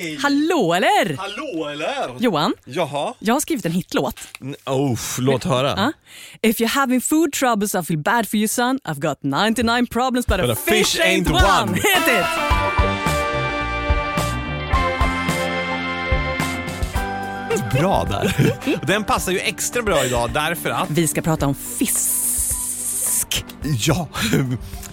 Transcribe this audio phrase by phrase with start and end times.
[0.00, 0.18] Hej!
[0.22, 1.16] Hallå eller?
[1.16, 2.14] Hallå eller?
[2.18, 3.14] Johan, Jaha?
[3.18, 4.20] jag har skrivit en hitlåt.
[4.66, 5.74] Oh, låt höra.
[5.76, 5.92] Ja.
[6.50, 10.26] If you're having food troubles I feel bad for you son I've got 99 problems
[10.26, 11.74] but, a, fish, ain't one.
[11.74, 12.26] Hit it!
[17.80, 18.54] Bra där.
[18.86, 23.44] Den passar ju extra bra idag därför att, Vi ska prata om fisk.
[23.78, 24.08] ja,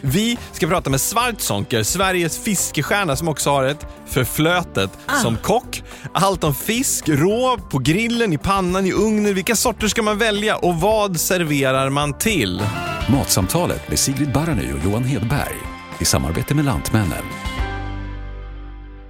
[0.06, 4.92] vi ska prata med Svartzonker, Sveriges fiskestjärna som också har ett förflötet
[5.22, 5.84] som kock.
[6.14, 9.36] Allt om fisk, rå, på grillen, i pannan, i ugnen.
[9.36, 12.62] Vilka sorter ska man välja och vad serverar man till?
[13.10, 15.58] Matsamtalet med Sigrid Barany och Johan Hedberg
[16.00, 17.24] i samarbete med Lantmännen.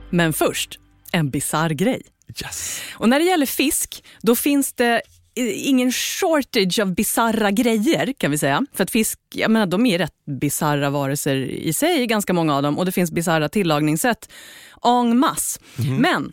[0.09, 0.79] Men först,
[1.11, 2.01] en bizarr grej.
[2.43, 2.81] Yes.
[2.93, 5.01] Och när det gäller fisk, då finns det
[5.35, 8.65] ingen shortage av bizarra grejer kan vi säga.
[8.73, 12.63] För att fisk, jag menar, de är rätt bizarra varelser i sig, ganska många av
[12.63, 12.77] dem.
[12.77, 14.29] Och det finns bizarra tillagningssätt
[14.83, 15.59] en masse.
[15.99, 16.31] Men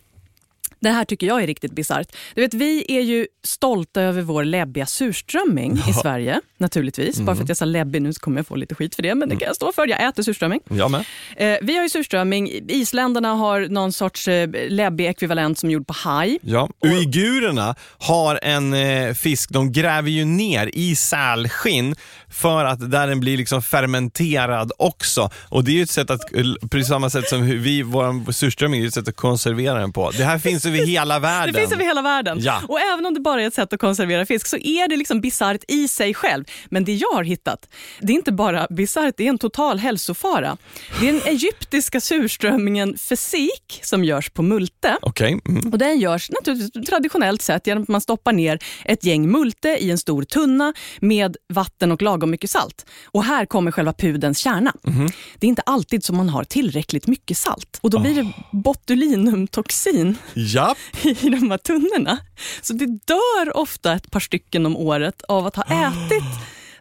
[0.81, 2.07] det här tycker jag är riktigt bisarrt.
[2.35, 7.19] Du vet, vi är ju stolta över vår läbbiga surströmming i Sverige, naturligtvis.
[7.19, 9.15] Bara för att jag sa läbbig nu så kommer jag få lite skit för det,
[9.15, 9.87] men det kan jag stå för.
[9.87, 10.59] Jag äter surströmming.
[10.69, 11.05] Jag med.
[11.35, 12.49] Eh, vi har ju surströmming.
[12.67, 16.39] Isländarna har någon sorts eh, läbbig ekvivalent som är gjord på haj.
[16.41, 16.69] Ja.
[16.85, 21.95] Uigurerna har en eh, fisk, de gräver ju ner i sälskinn
[22.29, 25.29] för att där den blir liksom fermenterad också.
[25.49, 26.21] Och det är ju ett sätt att,
[26.71, 30.11] på samma sätt som vi, vår surströmming, är ett sätt att konservera den på.
[30.11, 31.53] Det här finns över hela världen.
[31.53, 32.37] Det finns över hela världen.
[32.41, 32.61] Ja.
[32.67, 35.21] Och även om det bara är ett sätt att konservera fisk så är det liksom
[35.21, 36.45] bisarrt i sig själv.
[36.69, 37.69] Men det jag har hittat,
[37.99, 40.57] det är inte bara bisarrt, det är en total hälsofara.
[40.99, 44.97] Det är den egyptiska surströmmingen fesik som görs på multe.
[45.01, 45.41] Okej.
[45.49, 45.71] Mm.
[45.71, 49.91] Och den görs naturligtvis traditionellt sett genom att man stoppar ner ett gäng multe i
[49.91, 52.85] en stor tunna med vatten och lagom mycket salt.
[53.05, 54.73] Och här kommer själva pudens kärna.
[55.39, 60.15] Det är inte alltid som man har tillräckligt mycket salt och då blir det botulinumtoxin
[60.33, 60.60] Ja.
[61.03, 62.17] i de här tunnorna.
[62.61, 66.23] Så det dör ofta ett par stycken om året av att ha ätit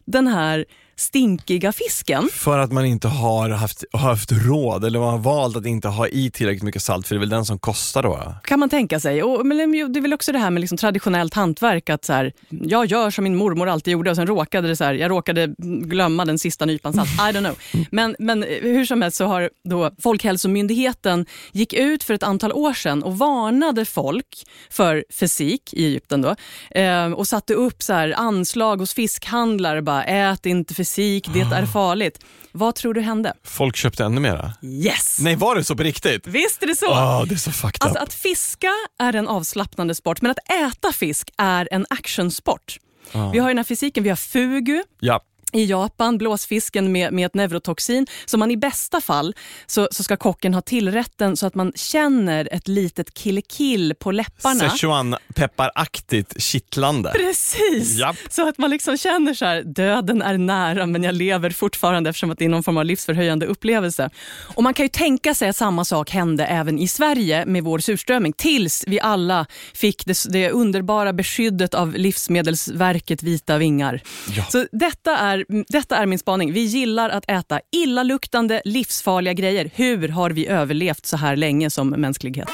[0.05, 0.65] den här
[1.01, 2.29] stinkiga fisken.
[2.33, 6.09] För att man inte har haft, haft råd eller man har valt att inte ha
[6.09, 8.35] i tillräckligt mycket salt för det är väl den som kostar då?
[8.45, 9.23] kan man tänka sig.
[9.23, 9.59] Och, men
[9.93, 11.91] det är väl också det här med liksom traditionellt hantverk.
[11.91, 14.85] Att så här, jag gör som min mormor alltid gjorde och sen råkade det så
[14.85, 17.09] här, jag råkade glömma den sista nypan salt.
[17.09, 17.87] I don't know.
[17.91, 22.73] Men, men hur som helst så har då Folkhälsomyndigheten gick ut för ett antal år
[22.73, 24.27] sedan och varnade folk
[24.71, 26.35] för fysik i Egypten då,
[26.81, 29.83] eh, och satte upp så här anslag hos fiskhandlare.
[29.83, 32.19] Bara, Ät inte fysik, det är farligt.
[32.53, 33.33] Vad tror du hände?
[33.45, 34.53] Folk köpte ännu mera?
[34.63, 35.19] Yes!
[35.21, 36.27] Nej, var det så på riktigt?
[36.27, 36.91] Visst är det så?
[36.91, 38.03] Åh, det är så fucked Alltså up.
[38.09, 42.77] att fiska är en avslappnande sport, men att äta fisk är en actionsport.
[43.13, 45.21] Vi har ju den här fysiken, vi har fugu Ja.
[45.53, 48.07] I Japan, blåsfisken med, med ett neurotoxin.
[48.25, 49.35] Så man i bästa fall
[49.67, 54.69] så, så ska kocken ha tillrätten så att man känner ett litet kill-kill på läpparna.
[54.69, 57.11] Szechuan-pepparaktigt kittlande.
[57.11, 57.99] Precis!
[57.99, 58.17] Japp.
[58.31, 62.31] Så att man liksom känner så här, döden är nära men jag lever fortfarande eftersom
[62.31, 64.11] att det är någon form av livsförhöjande upplevelse.
[64.57, 67.79] Och Man kan ju tänka sig att samma sak hände även i Sverige med vår
[67.79, 74.03] surströmming tills vi alla fick det, det underbara beskyddet av Livsmedelsverket vita vingar.
[74.37, 74.45] Ja.
[74.45, 76.53] Så detta är, detta är min spaning.
[76.53, 79.71] Vi gillar att äta illaluktande, livsfarliga grejer.
[79.75, 82.49] Hur har vi överlevt så här länge som mänsklighet?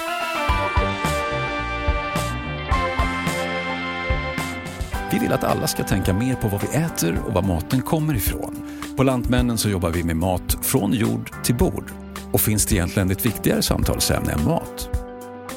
[5.12, 8.14] Vi vill att alla ska tänka mer på vad vi äter och var maten kommer
[8.14, 8.68] ifrån.
[8.96, 11.90] På Lantmännen så jobbar vi med mat från jord till bord.
[12.32, 14.88] Och finns det egentligen ett viktigare samtalsämne än mat?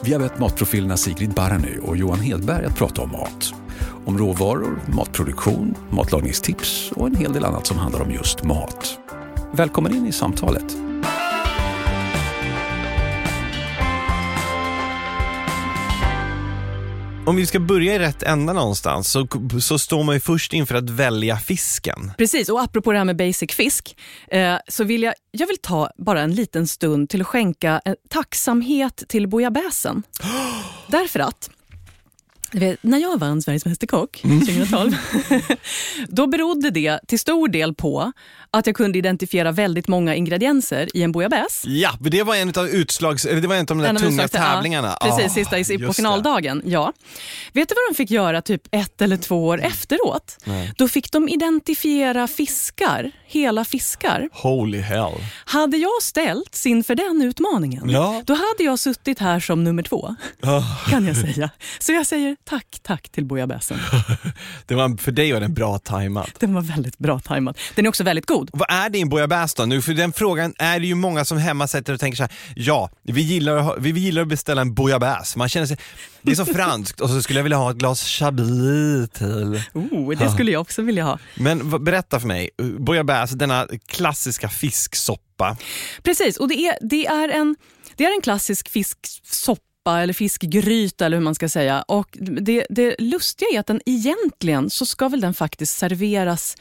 [0.04, 3.54] Vi har bett matprofilerna Sigrid Barany och Johan Hedberg att prata om mat.
[4.10, 9.00] Om råvaror, matproduktion, matlagningstips och en hel del annat som handlar om just mat.
[9.54, 10.78] Välkommen in i samtalet.
[17.26, 19.28] Om vi ska börja i rätt ända någonstans så,
[19.62, 22.12] så står man ju först inför att välja fisken.
[22.18, 23.98] Precis, och apropå det här med basic fisk
[24.28, 27.96] eh, så vill jag, jag vill ta bara en liten stund till att skänka en
[28.10, 30.04] tacksamhet till bouillabaisen.
[30.88, 31.50] Därför att
[32.52, 34.96] vet, när jag vann Sveriges Mästerkock 2012,
[36.08, 38.12] då berodde det till stor del på
[38.52, 41.70] att jag kunde identifiera väldigt många ingredienser i en bouillabaisse.
[41.70, 44.30] Ja, det var en av utslags, det var en av de där En tunga utslags-
[44.34, 44.98] ja, tävlingarna.
[45.02, 46.62] precis, Ah, sista på finaldagen.
[46.66, 46.94] Ja.
[47.54, 50.38] Vet du vad de fick göra typ ett eller två år efteråt?
[50.46, 50.74] Nej.
[50.78, 54.30] Då fick de identifiera fiskar, hela fiskar.
[54.34, 55.14] Holy hell.
[55.46, 58.22] Hade jag ställts inför den utmaningen, Ja.
[58.26, 60.62] då hade jag suttit här som nummer två, Ah.
[60.90, 61.50] kan jag säga.
[61.80, 63.78] Så jag säger tack, tack till bouillabaisen.
[64.66, 66.32] Det var, för dig var den bra tajmad.
[66.40, 67.58] Den var väldigt bra tajmad.
[67.76, 68.50] Den är också väldigt god.
[68.54, 69.66] Vad är din bouillabaisse då?
[69.66, 72.32] Nu, för den frågan är det ju många som hemma sätter och tänker så här,
[72.56, 75.38] ja, vi gillar, att ha- vi gillar att beställa en bouillabaisse.
[75.38, 75.78] Man känner sig,
[76.22, 79.62] det är så franskt och så skulle jag vilja ha ett glas chablis till.
[79.74, 81.20] Oh, det skulle jag också vilja ha.
[81.36, 82.50] Men berätta för mig,
[82.80, 85.58] bouillabaisse, denna klassiska fisksoppa.
[86.04, 87.56] Precis, och det är, det är, en,
[87.96, 89.64] det är en klassisk fisksoppa
[89.98, 91.82] eller fiskgryta eller hur man ska säga.
[91.82, 96.58] Och det, det lustiga är att den egentligen så ska väl den faktiskt serveras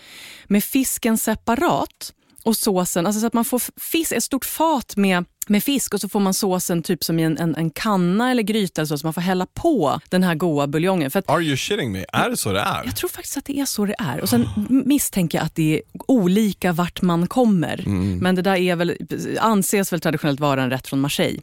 [0.46, 5.24] med fisken separat och såsen, alltså så att man får fisk, ett stort fat med
[5.50, 8.42] med fisk och så får man såsen typ som i en, en, en kanna eller
[8.42, 11.10] gryta eller så, så man får hälla på den här goda buljongen.
[11.10, 12.04] För att Are you shitting me?
[12.12, 12.82] Är det så det är?
[12.84, 14.20] jag tror faktiskt att det är så det är.
[14.20, 17.82] Och Sen misstänker jag att det är olika vart man kommer.
[18.20, 18.96] Men det där är väl,
[19.40, 21.40] anses väl traditionellt vara en rätt från Marseille.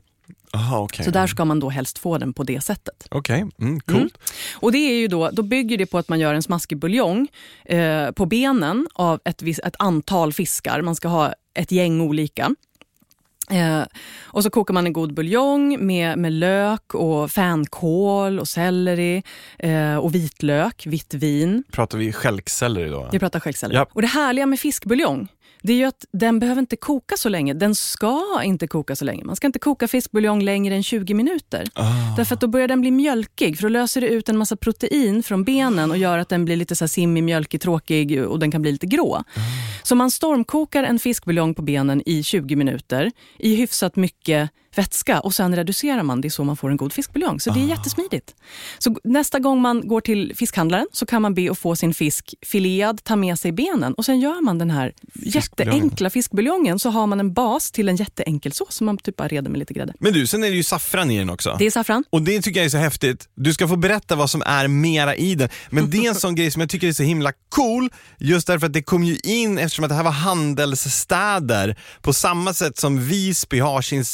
[0.56, 1.06] Aha, okej.
[1.06, 3.08] Så där ska man då helst få den på det sättet.
[3.12, 4.18] Okej, mm, coolt.
[4.54, 7.28] Och det är ju då, då bygger det på att man gör en smaskig buljong
[7.66, 10.82] eh, på benen av ett, ett antal fiskar.
[10.82, 12.56] Man ska ha ett gäng olika.
[13.50, 13.84] Eh,
[14.24, 19.24] och så kokar man en god buljong med, med lök och fänkål och selleri
[19.60, 21.64] eh, och vitlök, vitt vin.
[21.72, 23.10] Pratar vi stjälkselleri då?
[23.12, 23.78] Jag pratar skäggselleri.
[23.78, 23.90] Japp.
[23.94, 25.28] Och det härliga med fiskbuljong
[25.66, 27.54] det är ju att den behöver inte koka så länge.
[27.54, 29.24] Den ska inte koka så länge.
[29.24, 31.68] Man ska inte koka fiskbuljong längre än 20 minuter.
[31.74, 32.16] Ah.
[32.18, 33.58] Därför att då börjar den bli mjölkig.
[33.58, 36.56] För då löser det ut en massa protein från benen och gör att den blir
[36.56, 39.16] lite så här simmig, mjölkig, tråkig och den kan bli lite grå.
[39.16, 39.24] Ah.
[39.84, 45.34] Så man stormkokar en fiskbuljong på benen i 20 minuter i hyfsat mycket vätska och
[45.36, 46.22] sen reducerar man.
[46.22, 47.40] Det är så man får en god fiskbuljong.
[47.40, 47.64] Så det Ah.
[47.64, 48.36] är jättesmidigt.
[48.80, 52.34] Så nästa gång man går till fiskhandlaren så kan man be att få sin fisk
[52.46, 57.08] filead, ta med sig benen och sen gör man den här jätteenkla fiskbuljongen så har
[57.08, 59.94] man en bas till en jätteenkel sås som man typ bara reder med lite grädde.
[60.00, 61.56] Men du, sen är det ju saffran i den också.
[61.60, 62.04] Det är saffran.
[62.10, 63.30] Och det tycker jag är så häftigt.
[63.36, 65.50] Du ska få berätta vad som är mera i den.
[65.70, 67.90] Men det är en sån grej som jag tycker är så himla cool,
[68.20, 71.76] just därför att det kom ju in eftersom att det här var handelsstäder.
[72.02, 74.06] På samma sätt som Visby har sin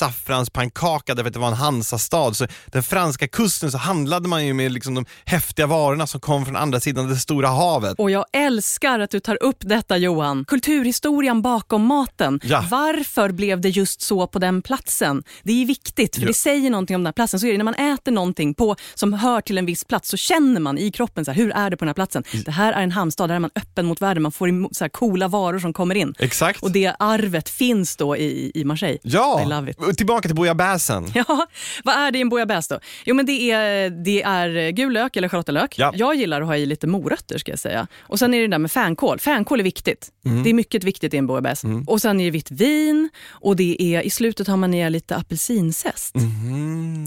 [0.56, 2.33] saffranspannkaka därför att det var en Hansastad.
[2.33, 6.45] Så den franska kusten så handlade man ju med liksom de häftiga varorna som kom
[6.45, 8.00] från andra sidan det stora havet.
[8.00, 10.45] Och jag älskar att du tar upp detta Johan.
[10.45, 12.39] Kulturhistorien bakom maten.
[12.44, 12.63] Ja.
[12.71, 15.24] Varför blev det just så på den platsen?
[15.44, 16.27] Det är viktigt för Ja.
[16.27, 17.39] det säger någonting om den här platsen.
[17.39, 20.18] Så är det när man äter någonting på, som hör till en viss plats så
[20.18, 22.24] känner man i kroppen så här, hur är det på den här platsen.
[22.31, 22.44] Mm.
[22.44, 24.24] Det här är en hamnstad, där är man öppen mot världen.
[24.24, 26.13] Man får så här coola varor som kommer in.
[26.19, 26.63] Exakt.
[26.63, 28.97] Och det arvet finns då i, i Marseille.
[29.04, 29.77] Ja, I love it.
[29.80, 31.11] och tillbaka till bouillabaisen.
[31.15, 31.47] Ja,
[31.83, 32.79] vad är det i en bouillabaisse då?
[33.05, 35.79] Jo men det är, det är gul lök eller schalottenlök.
[35.79, 35.93] Ja.
[35.95, 37.88] Jag gillar att ha i lite morötter ska jag säga.
[38.01, 39.19] Och sen är det det där med fänkål.
[39.19, 40.09] Fänkål är viktigt.
[40.25, 40.43] Mm.
[40.43, 41.67] Det är mycket viktigt i en bouillabaisse.
[41.88, 45.15] Och sen är det vitt vin och det är, i slutet har man i lite
[45.15, 46.15] apelsinzest.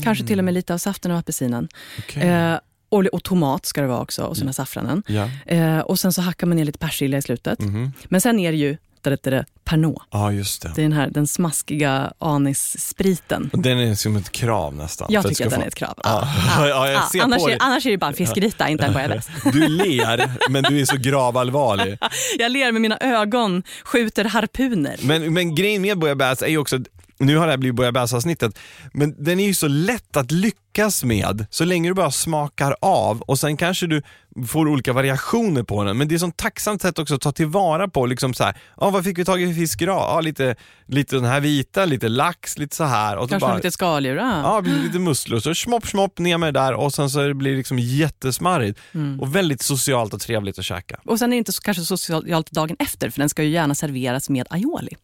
[0.04, 1.68] Kanske till och med lite av saften av apelsinen.
[1.98, 2.22] Okej.
[2.22, 2.58] Eh,
[2.88, 5.02] och, och tomat ska det vara också och sen har saffranen.
[5.06, 5.28] Ja.
[5.46, 7.58] Eh, och sen så hackar man ner lite persilja i slutet.
[7.58, 7.92] Mhm.
[8.04, 8.76] Men sen är det ju
[9.10, 10.02] da, da, da, Pernod.
[10.10, 10.72] Ja, just det.
[10.74, 13.50] Det är den här den smaskiga anisspriten.
[13.52, 15.06] Den är som ett krav nästan.
[15.10, 15.94] Jag tycker att den få- är ett krav.
[16.04, 16.28] Ja,
[16.88, 17.58] jag ser annars, på är, dig.
[17.60, 19.30] annars är det bara en fiskgryta, inte en bouillabaisse.
[19.52, 21.98] Du ler, men du är så gravallvarlig.
[22.38, 24.96] Jag ler med mina ögon, skjuter harpuner.
[25.02, 26.88] Men, men grejen med bouillabaisse är ju också, att-
[27.18, 28.58] nu har det här blivit bouillabaisse-avsnittet,
[28.92, 33.20] men den är ju så lätt att lyckas med så länge du bara smakar av
[33.20, 34.02] och sen kanske du
[34.46, 35.98] får olika variationer på den.
[35.98, 38.90] Men det är ett tacksamt sätt också att ta tillvara på, liksom så här, ja
[38.90, 39.96] vad fick vi tag i för fisk idag?
[39.96, 40.56] Ja, lite,
[40.86, 43.16] lite den här vita, lite lax, lite så här.
[43.16, 44.18] Och Kanske bara, lite skaldjur.
[44.18, 44.40] Ah.
[44.42, 45.40] Ja, blir lite musslor.
[45.40, 48.80] Så smopp, smopp ner med det där och sen så blir det liksom jättesmarrigt.
[48.94, 49.20] Mm.
[49.20, 51.00] Och väldigt socialt och trevligt att käka.
[51.04, 53.74] Och sen är det inte så, kanske socialt dagen efter, för den ska ju gärna
[53.74, 54.96] serveras med aioli.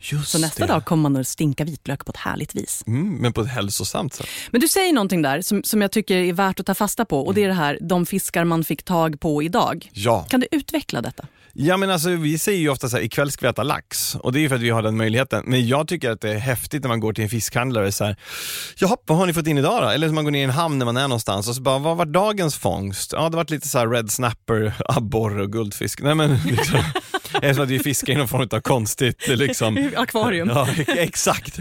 [0.00, 0.72] Just Så nästa det.
[0.72, 2.84] dag kommer man att stinka vitlök på ett härligt vis.
[2.86, 4.26] Mm, men på ett hälsosamt sätt.
[4.50, 7.26] Men du säger någonting där som, som jag tycker är värt att ta fasta på
[7.26, 9.90] och det är det här, de fiskar man fick tag på idag.
[9.92, 10.26] Ja.
[10.28, 11.26] Kan du utveckla detta?
[11.52, 14.32] Ja men alltså vi säger ju ofta så här, ikväll ska vi äta lax och
[14.32, 15.44] det är ju för att vi har den möjligheten.
[15.46, 18.16] Men jag tycker att det är häftigt när man går till en fiskhandlare och här,
[18.78, 19.88] jaha vad har ni fått in idag då?
[19.88, 21.78] Eller när man går ner i en hamn när man är någonstans och så bara,
[21.78, 23.12] vad var dagens fångst?
[23.12, 26.02] Ja det var lite så här red snapper, abborre och guldfisk.
[26.02, 26.78] Nej men liksom,
[27.40, 29.90] det är som att vi fiskar i någon form av konstigt liksom.
[29.96, 30.48] Akvarium.
[30.48, 31.58] Ja exakt,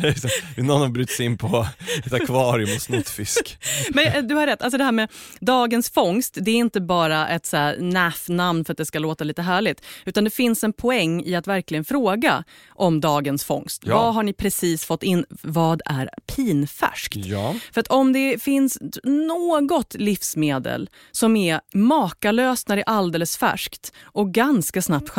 [0.58, 1.68] någon har brutit sig in på
[2.06, 3.58] ett akvarium och snott fisk.
[3.90, 7.28] Men eh, du har rätt, alltså det här med dagens fångst, det är inte bara
[7.28, 9.86] ett så naff-namn för att det ska låta lite härligt.
[10.06, 13.84] Utan det finns en poäng i att verkligen fråga om dagens fångst.
[13.86, 13.96] Ja.
[13.96, 15.26] Vad har ni precis fått in?
[15.30, 17.16] Vad är pinfärskt?
[17.16, 17.56] Ja.
[17.72, 23.94] För att om det finns något livsmedel som är makalöst när det är alldeles färskt
[24.04, 25.10] och ganska snabbt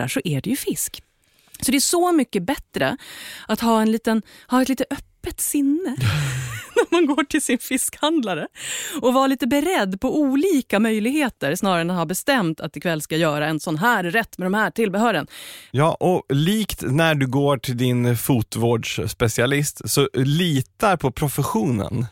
[0.00, 1.02] chanserar så är det ju fisk.
[1.60, 2.96] Så det är så mycket bättre
[3.48, 5.96] att ha, en liten, ha ett lite öppet sinne
[6.90, 8.46] när man går till sin fiskhandlare
[9.00, 13.16] och vara lite beredd på olika möjligheter snarare än att ha bestämt att ikväll ska
[13.16, 15.26] göra en sån här rätt med de här tillbehören.
[15.70, 22.06] Ja, och likt när du går till din fotvårdsspecialist så litar på professionen.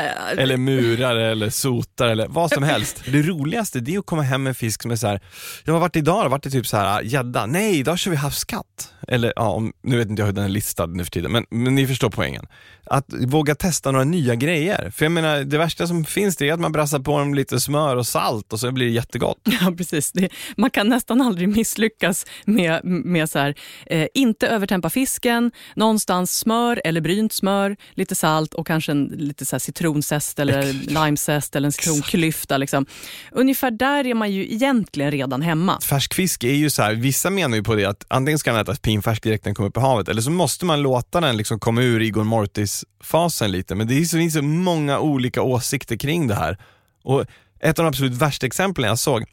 [0.36, 3.02] eller murare eller sotare eller vad som helst.
[3.06, 5.20] Det roligaste det är att komma hem med en fisk som är så här,
[5.64, 8.16] jag har varit idag, har varit det typ så här gädda, nej idag kör vi
[8.16, 8.94] havskatt.
[9.08, 11.46] Eller ja, om, nu vet inte jag hur den är listad nu för tiden, men,
[11.50, 12.46] men ni förstår poängen.
[12.84, 14.90] Att våga testa några nya grejer.
[14.90, 17.60] För jag menar, det värsta som finns det är att man brassar på dem lite
[17.60, 19.38] smör och salt och så blir det jättegott.
[19.60, 20.12] Ja, precis.
[20.12, 23.54] Det, man kan nästan aldrig misslyckas med, med så här,
[23.86, 29.46] eh, inte övertempa fisken, någonstans smör eller brynt smör, lite salt och kanske en lite
[29.46, 32.56] så här citronzest eller limezest eller en citronklyfta.
[32.56, 32.86] Liksom.
[33.32, 35.80] Ungefär där är man ju egentligen redan hemma.
[35.80, 38.60] Färsk fisk är ju så här, vissa menar ju på det att antingen ska den
[38.60, 41.36] ätas pinfärsk direkt när den kommer upp i havet eller så måste man låta den
[41.36, 43.69] liksom komma ur Igor Mortis-fasen lite.
[43.74, 46.58] Men det finns så många olika åsikter kring det här.
[47.02, 47.24] Och
[47.60, 49.24] ett av de absolut värsta exemplen jag såg,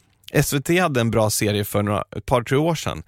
[0.42, 3.02] SVT hade en bra serie för några, ett par, tre år sedan.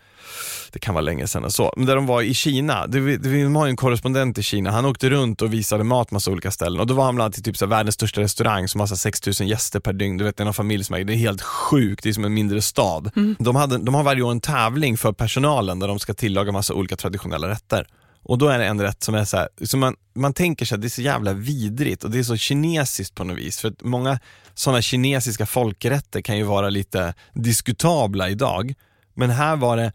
[0.72, 1.72] Det kan vara länge sedan och så.
[1.76, 2.86] Men där de var i Kina.
[2.86, 4.70] De har ju en korrespondent i Kina.
[4.70, 6.80] Han åkte runt och visade mat massa olika ställen.
[6.80, 9.48] Och då var han bland annat i typ så världens största restaurang som har 6000
[9.48, 10.16] gäster per dygn.
[10.16, 12.02] Du vet, det är en familj som är, det är helt sjukt.
[12.02, 13.10] Det är som en mindre stad.
[13.16, 13.36] Mm.
[13.38, 16.74] De, hade, de har varje år en tävling för personalen där de ska tillaga massa
[16.74, 17.86] olika traditionella rätter.
[18.22, 20.74] Och då är det en rätt som är så här, så man, man tänker sig
[20.74, 23.60] att det är så jävla vidrigt och det är så kinesiskt på något vis.
[23.60, 24.18] För att många
[24.54, 28.74] sådana kinesiska folkrätter kan ju vara lite diskutabla idag.
[29.14, 29.92] Men här var det,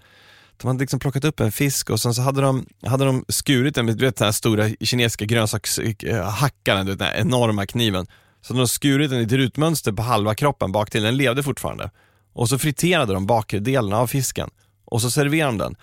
[0.57, 3.75] de hade liksom plockat upp en fisk och sen så hade de, hade de skurit
[3.75, 8.07] den med du vet, den här stora kinesiska grönsakshackaren, eh, den här enorma kniven.
[8.41, 11.91] Så de skurit den i ett rutmönster på halva kroppen bak till, den levde fortfarande.
[12.33, 14.49] Och så friterade de bakre delen av fisken
[14.85, 15.75] och så serverade de den.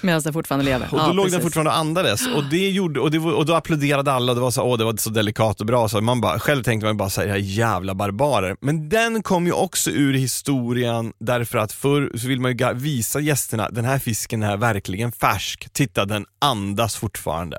[0.00, 0.88] Medan den fortfarande lever.
[0.92, 1.32] Och då ja, låg precis.
[1.32, 4.42] den fortfarande och andades och, det gjorde, och, det, och då applåderade alla och det
[4.42, 5.88] var så, åh, det var så delikat och bra.
[5.88, 8.56] Så man bara, själv tänkte man bara så här, jävla barbarer.
[8.60, 13.20] Men den kom ju också ur historien därför att förr så vill man ju visa
[13.20, 15.68] gästerna, den här fisken är verkligen färsk.
[15.72, 17.58] Titta, den andas fortfarande.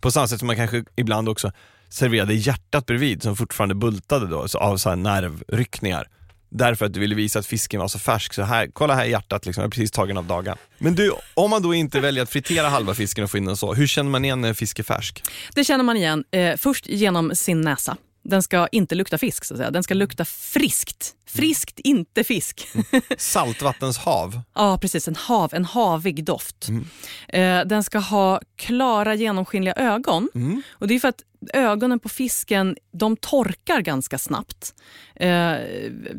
[0.00, 1.52] På samma sätt som man kanske ibland också
[1.88, 6.08] serverade hjärtat bredvid som fortfarande bultade då, av så här nervryckningar.
[6.54, 8.34] Därför att du ville visa att fisken var så färsk.
[8.34, 10.56] Så här, kolla här hjärtat, liksom, jag är precis tagen av dagen.
[10.78, 13.56] Men du, om man då inte väljer att fritera halva fisken och få in den
[13.56, 15.24] så, hur känner man igen när fisk är färsk?
[15.54, 17.96] Det känner man igen eh, först genom sin näsa.
[18.24, 19.70] Den ska inte lukta fisk, så att säga.
[19.70, 21.14] den ska lukta friskt.
[21.26, 21.98] Friskt, mm.
[21.98, 22.68] inte fisk.
[23.18, 24.40] Saltvattenshav.
[24.54, 25.08] ja, precis.
[25.08, 26.68] En, hav, en havig doft.
[26.68, 26.86] Mm.
[27.28, 30.28] Eh, den ska ha klara, genomskinliga ögon.
[30.34, 30.62] Mm.
[30.70, 31.22] Och Det är för att
[31.54, 34.74] ögonen på fisken de torkar ganska snabbt.
[35.16, 35.56] Eh,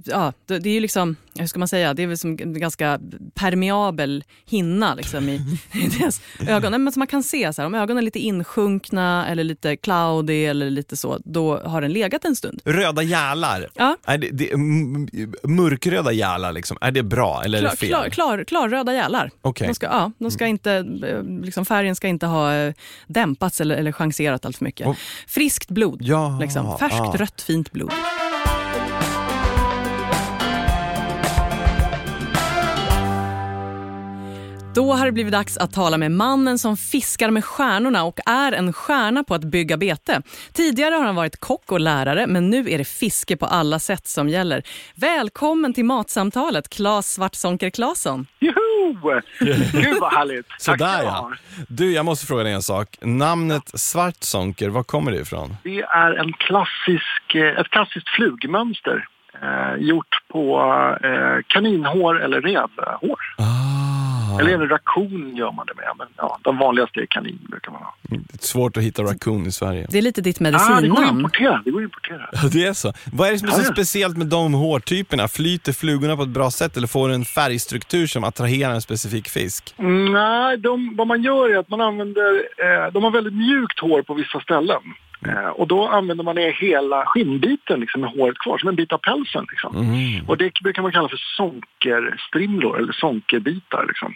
[0.06, 2.60] ja, det, det är ju liksom, hur ska man säga, det är väl som en
[2.60, 3.00] ganska
[3.34, 5.36] permeabel hinna liksom, i,
[5.74, 6.84] i deras ögon.
[6.84, 10.46] Men som man kan se, så här, om ögonen är lite insjunkna eller lite cloudy
[10.46, 12.62] eller lite så, då har den legat en stund.
[12.66, 13.98] Röda gälar, ja.
[14.06, 14.58] är det, det,
[15.48, 17.90] mörkröda gälar, liksom, är det bra eller klar, är det fel?
[17.90, 19.32] Klar, klar, klarröda gälar.
[19.42, 19.68] Okay.
[19.68, 20.72] De ska, ja, de ska inte,
[21.08, 22.74] eh, liksom, färgen ska inte ha eh,
[23.08, 24.88] dämpats eller, eller chanserat allt för mycket.
[24.88, 24.96] Oh.
[25.28, 26.00] Friskt blod.
[26.02, 26.78] Ja, liksom.
[26.78, 27.18] Färskt, ah.
[27.18, 27.92] rött, fint blod.
[34.76, 38.52] Då har det blivit dags att tala med mannen som fiskar med stjärnorna och är
[38.52, 40.22] en stjärna på att bygga bete.
[40.54, 44.08] Tidigare har han varit kock och lärare, men nu är det fiske på alla sätt
[44.08, 44.64] som gäller.
[44.96, 48.28] Välkommen till Matsamtalet, Claes Svartzonker Claesson.
[48.40, 49.22] Joho!
[49.72, 50.46] Gud vad härligt.
[50.58, 51.32] Sådär ja.
[51.68, 52.98] Du, jag måste fråga dig en sak.
[53.02, 55.56] Namnet Svartzonker, var kommer det ifrån?
[55.64, 59.08] Det är en klassisk, eh, ett klassiskt flugmönster
[59.42, 60.60] eh, gjort på
[61.04, 63.20] eh, kaninhår eller revhår.
[63.38, 63.83] Ah.
[64.40, 67.82] Eller en rakun gör man det med, men ja, de vanligaste är kanin brukar man
[67.82, 67.96] ha.
[68.02, 69.88] Det är svårt att hitta rakun i Sverige.
[69.90, 70.78] Det är lite ditt medicinnamn.
[70.78, 71.62] Ah, det går att importera.
[71.66, 72.30] Det går att importera.
[72.32, 72.94] Ja, det är så.
[73.14, 75.28] Vad är det som är så ja, speciellt med de hårtyperna?
[75.28, 79.30] Flyter flugorna på ett bra sätt eller får du en färgstruktur som attraherar en specifik
[79.30, 79.74] fisk?
[79.78, 83.80] Mm, nej, de, vad man gör är att man använder, eh, de har väldigt mjukt
[83.80, 84.82] hår på vissa ställen.
[85.28, 88.98] Eh, och då använder man hela skinnbiten liksom, med håret kvar, som en bit av
[88.98, 89.46] pälsen.
[89.52, 89.76] Liksom.
[89.76, 90.30] Mm.
[90.30, 93.86] Och det brukar man kalla för sonkerstrimlor eller sonkerbitar.
[93.88, 94.14] Liksom.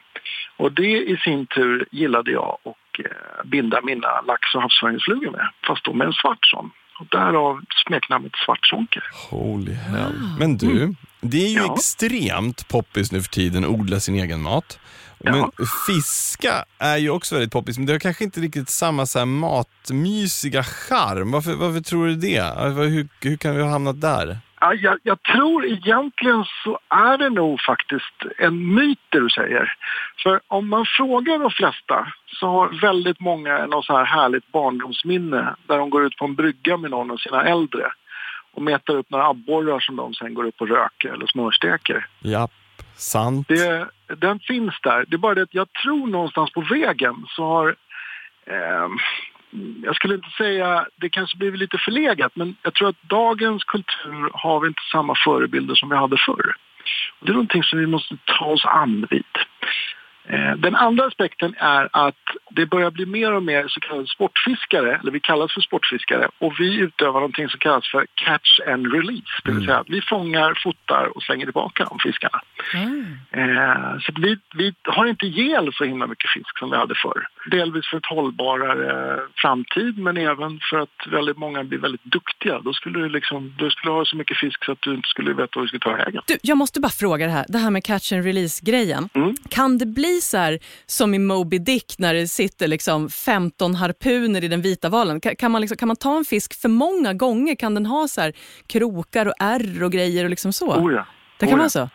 [0.57, 5.49] Och det i sin tur gillade jag att eh, binda mina lax och havsöringsflugor med,
[5.67, 6.71] fast då med en svart sån.
[6.99, 9.03] Och därav smeknamnet svartsonker.
[9.29, 10.13] Holy hell.
[10.39, 10.95] Men du, mm.
[11.21, 11.73] det är ju ja.
[11.73, 14.79] extremt poppis nu för tiden att odla sin egen mat.
[15.19, 15.51] Men ja.
[15.87, 19.25] fiska är ju också väldigt poppis, men det har kanske inte riktigt samma så här
[19.25, 21.31] matmysiga charm.
[21.31, 22.41] Varför, varför tror du det?
[22.63, 24.37] Hur, hur kan vi ha hamnat där?
[24.59, 29.73] Ja, jag, jag tror egentligen så är det nog faktiskt en myt det du säger.
[30.23, 35.55] För om man frågar de flesta så har väldigt många något så här härligt barndomsminne
[35.67, 37.91] där de går ut på en brygga med någon av sina äldre
[38.53, 42.07] och metar upp några abborrar som de sen går upp och röker eller smörsteker.
[42.19, 42.51] Japp,
[42.95, 43.47] sant.
[43.47, 45.05] Det, den finns där.
[45.07, 47.75] Det är bara det att jag tror någonstans på vägen så har
[48.45, 48.87] eh,
[49.83, 54.29] jag skulle inte säga, det kanske blivit lite förlegat, men jag tror att dagens kultur
[54.33, 56.55] har vi inte samma förebilder som vi hade förr.
[57.19, 59.23] Och det är någonting som vi måste ta oss an vid.
[60.29, 62.15] Eh, den andra aspekten är att
[62.49, 66.53] det börjar bli mer och mer så kallade sportfiskare, eller vi kallas för sportfiskare, och
[66.59, 69.33] vi utövar någonting som kallas för catch and release.
[69.43, 72.41] Det vill säga att vi fångar, fotar och slänger tillbaka de fiskarna.
[73.31, 77.27] Eh, så vi, vi har inte ihjäl så himla mycket fisk som vi hade förr.
[77.51, 82.59] Delvis för ett hållbarare framtid, men även för att väldigt många blir väldigt duktiga.
[82.59, 85.33] Då skulle du, liksom, du skulle ha så mycket fisk så att du inte skulle
[85.33, 86.21] veta vad du skulle ta vägen.
[86.27, 89.09] Du, jag måste bara fråga det här, det här med catch and release-grejen.
[89.49, 94.43] Kan det bli så här som i Moby Dick när det sitter liksom 15 harpuner
[94.43, 95.19] i den vita valen?
[95.19, 97.55] Kan, kan, man liksom, kan man ta en fisk för många gånger?
[97.55, 98.33] Kan den ha så här
[98.67, 100.73] krokar och ärr och grejer och liksom så?
[100.73, 101.05] Oh ja.
[101.39, 101.57] Det kan Oh ja.
[101.57, 101.89] vara så?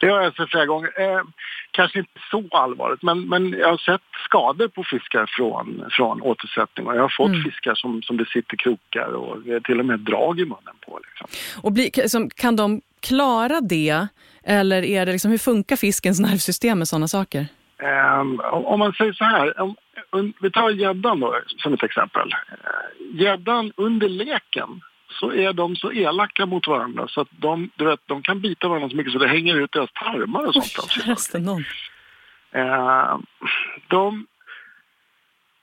[0.00, 0.90] Det har jag sett flera gånger.
[1.00, 1.22] Eh,
[1.70, 6.86] kanske inte så allvarligt, men, men jag har sett skador på fiskar från, från återsättning.
[6.86, 10.40] Och jag har fått fiskar som, som det sitter krokar och till och med drag
[10.40, 11.00] i munnen på.
[11.08, 11.26] Liksom.
[11.62, 14.06] Och bli, som, kan de klara det?
[14.44, 17.46] Eller är det liksom, hur funkar fiskens nervsystem med sådana saker?
[17.82, 19.76] Ehm, om om man säger så här, om,
[20.10, 22.32] un, vi tar gäddan då som ett exempel.
[22.32, 24.80] Eh, Gäddan under leken
[25.20, 28.68] så är de så elaka mot varandra så att de, du vet, de kan bita
[28.68, 30.66] varandra så mycket så det hänger ut deras tarmar och sånt.
[30.66, 31.02] sig.
[31.02, 31.64] Käraste någon.
[32.52, 33.18] Eh,
[33.88, 34.26] de,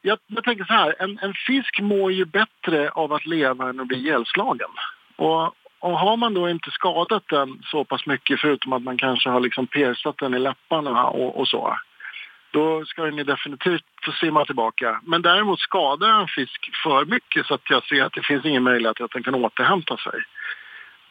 [0.02, 3.80] jag, jag tänker så här, en, en fisk mår ju bättre av att leva än
[3.80, 4.70] att bli ihjälslagen.
[5.16, 9.30] Och, och har man då inte skadat den så pass mycket förutom att man kanske
[9.30, 11.78] har liksom persat den i läpparna och, och så
[12.52, 15.02] då ska den definitivt få simma tillbaka.
[15.04, 18.64] Men däremot skadar en fisk för mycket så att jag ser att det finns ingen
[18.64, 20.20] möjlighet att den kan återhämta sig.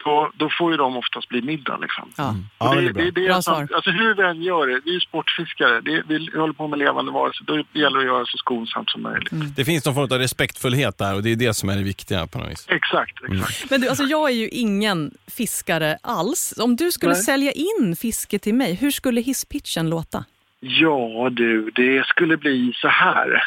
[0.07, 2.07] Då, då får ju de oftast bli middag liksom.
[2.17, 2.35] Ja.
[2.59, 3.03] Ja, Och det, det är bra.
[3.05, 3.55] det, det Bra är svar.
[3.55, 3.73] sant.
[3.73, 6.79] Alltså hur vi än gör det, vi är ju sportfiskare, det, vi håller på med
[6.79, 9.57] levande varelser, då gäller det att göra så skonsamt som möjligt.
[9.57, 12.27] Det finns någon form av respektfullhet där och det är det som är det viktiga
[12.27, 12.67] på något vis.
[12.69, 13.71] Exakt, exakt.
[13.71, 16.55] Men du, alltså jag är ju ingen fiskare alls.
[16.61, 17.23] Om du skulle Nej.
[17.23, 20.25] sälja in fiske till mig, hur skulle hisspitchen låta?
[20.61, 23.43] Ja du, det skulle bli så här.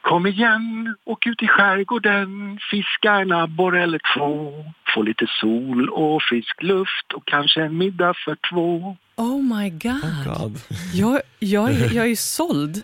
[0.00, 4.52] Kom igen, åk ut i skärgården, fiska en abborre eller två.
[4.94, 8.96] Få lite sol och frisk luft och kanske en middag för två.
[9.16, 10.00] Oh my god.
[10.26, 10.60] God.
[10.94, 12.82] Jag, jag, är, jag är såld.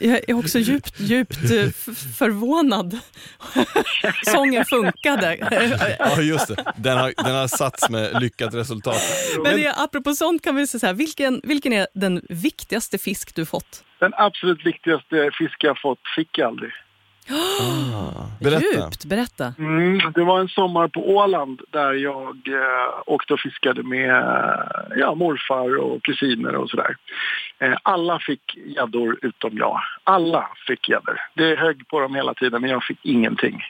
[0.00, 1.70] Jag är också djupt, djupt eh,
[2.18, 2.98] förvånad.
[4.24, 5.36] Sången funkade.
[5.98, 6.72] Ja, just det.
[6.76, 9.02] Den har, den har satts med lyckat resultat.
[9.42, 13.34] Men det, apropå sånt kan vi säga så här, vilken, vilken är den viktigaste fisk
[13.34, 13.84] du fått?
[13.98, 16.72] Den absolut viktigaste fisk jag fått fick jag aldrig.
[18.40, 18.60] Berätta.
[18.60, 19.54] Djupt, berätta.
[19.58, 24.96] Mm, det var en sommar på Åland där jag eh, åkte och fiskade med eh,
[24.96, 26.96] ja, morfar och kusiner och sådär.
[27.58, 29.80] Eh, alla fick gäddor utom jag.
[30.04, 31.20] Alla fick gäddor.
[31.34, 33.62] Det högg på dem hela tiden men jag fick ingenting.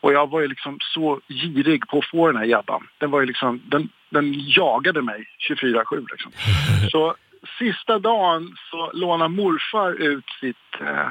[0.00, 2.86] Och jag var ju liksom så girig på att få den här gäddan.
[2.98, 6.32] Den var ju liksom, den, den jagade mig 24-7 liksom.
[6.90, 7.14] Så
[7.58, 11.08] sista dagen så lånade morfar ut sitt, eh,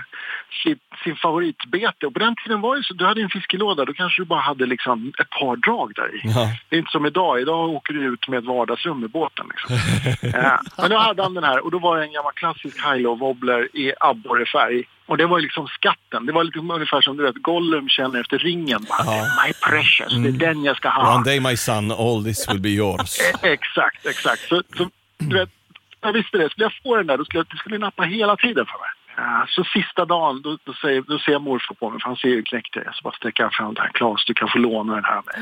[0.64, 2.06] sitt, sin favoritbete.
[2.06, 4.40] Och på den tiden var det så, du hade en fiskelåda, då kanske du bara
[4.40, 6.22] hade liksom ett par drag där i.
[6.24, 6.50] Ja.
[6.70, 9.46] Det är inte som idag, idag åker du ut med ett vardagsrum med båten.
[9.50, 9.76] Liksom.
[10.40, 13.20] eh, men då hade han den här och då var det en gammal klassisk high-low
[13.20, 14.84] wobbler i abborrefärg.
[15.06, 16.26] Och det var liksom skatten.
[16.26, 18.86] Det var liksom ungefär som du vet, Gollum känner efter ringen.
[18.90, 21.16] Bara, My precious, det är den jag ska ha.
[21.16, 23.20] One day my son, all this will be yours.
[23.20, 24.42] Eh, Exakt, exakt.
[24.50, 25.50] Så, så, du vet,
[26.04, 26.50] jag visste det.
[26.50, 28.90] Skulle jag få den där, då skulle det skulle nappa hela tiden för mig.
[29.16, 32.30] Ja, så sista dagen, då, då, säger, då ser morfar på mig, för han ser
[32.30, 32.96] ju knäckt jag.
[32.96, 33.92] Så bara sträcker han fram den här.
[33.92, 35.36] Klas, du kan få låna den här av mig.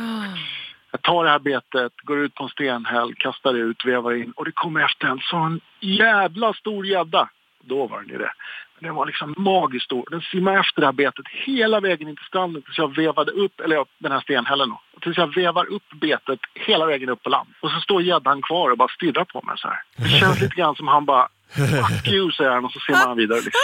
[0.91, 4.45] Jag tar det här betet, går ut på en stenhäll, kastar ut, vevar in och
[4.45, 7.29] det kommer efter en sån jävla stor gädda.
[7.63, 8.31] Då var den ju det.
[8.79, 10.07] Men den var liksom magiskt stor.
[10.11, 13.59] Den simmade efter det här betet hela vägen in till stranden tills jag vevade upp,
[13.59, 14.81] eller den här stenhällen då.
[15.01, 17.49] Tills jag vevar upp betet hela vägen upp på land.
[17.61, 19.83] Och så står gäddan kvar och bara stirrar på mig så här.
[19.95, 23.17] Det känns lite grann som han bara Fuck you, säger han och så simmar han
[23.17, 23.61] vidare liksom.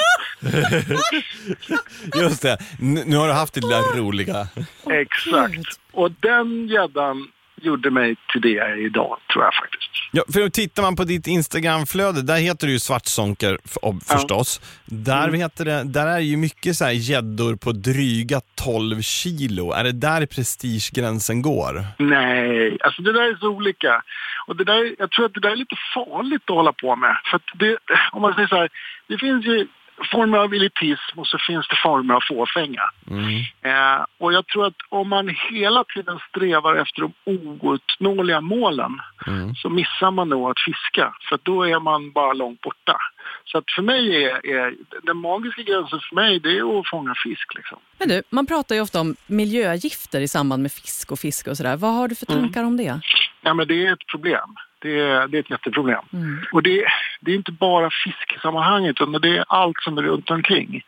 [2.21, 2.57] Just det.
[2.79, 4.47] Nu har du haft det lilla roliga.
[4.89, 5.79] Exakt.
[5.91, 7.27] Och den gäddan
[7.61, 9.89] gjorde mig till det jag är idag, tror jag faktiskt.
[10.11, 14.15] Ja, för tittar man på ditt Instagramflöde, där heter du ju Svartsonker f- ob- Ja.
[14.15, 14.61] förstås.
[14.85, 19.71] Där, heter det, där är ju mycket så här gäddor på dryga 12 kilo.
[19.71, 21.85] Är det där prestigegränsen går?
[21.99, 24.01] Nej, alltså det där är så olika.
[24.47, 27.15] Och det där, jag tror att det där är lite farligt att hålla på med.
[27.31, 27.77] För det,
[28.11, 28.69] om man säger så här,
[29.07, 29.67] det finns ju
[30.11, 32.81] former av elitism och så finns det former av fåfänga.
[33.61, 38.91] Eh, och jag tror att om man hela tiden strävar efter de ouppnåeliga målen
[39.55, 41.13] så missar man nog att fiska.
[41.29, 42.97] För då är man bara långt borta.
[43.45, 47.13] Så att för mig är, är den magiska gränsen för mig det är att fånga
[47.23, 47.55] fisk.
[47.55, 47.77] Liksom.
[47.99, 51.57] Men du, man pratar ju ofta om miljögifter i samband med fisk och fiske och
[51.57, 51.77] sådär.
[51.77, 52.99] Vad har du för tankar om det?
[53.41, 54.55] Ja, men det är ett problem.
[54.79, 56.03] Det är, det är ett jätteproblem.
[56.51, 56.85] Och det,
[57.21, 60.81] det är inte bara fiskesammanhanget utan det är allt som är runt omkring.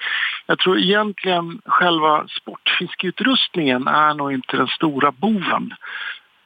[0.45, 5.73] Jag tror egentligen själva sportfiskeutrustningen är nog inte den stora boven.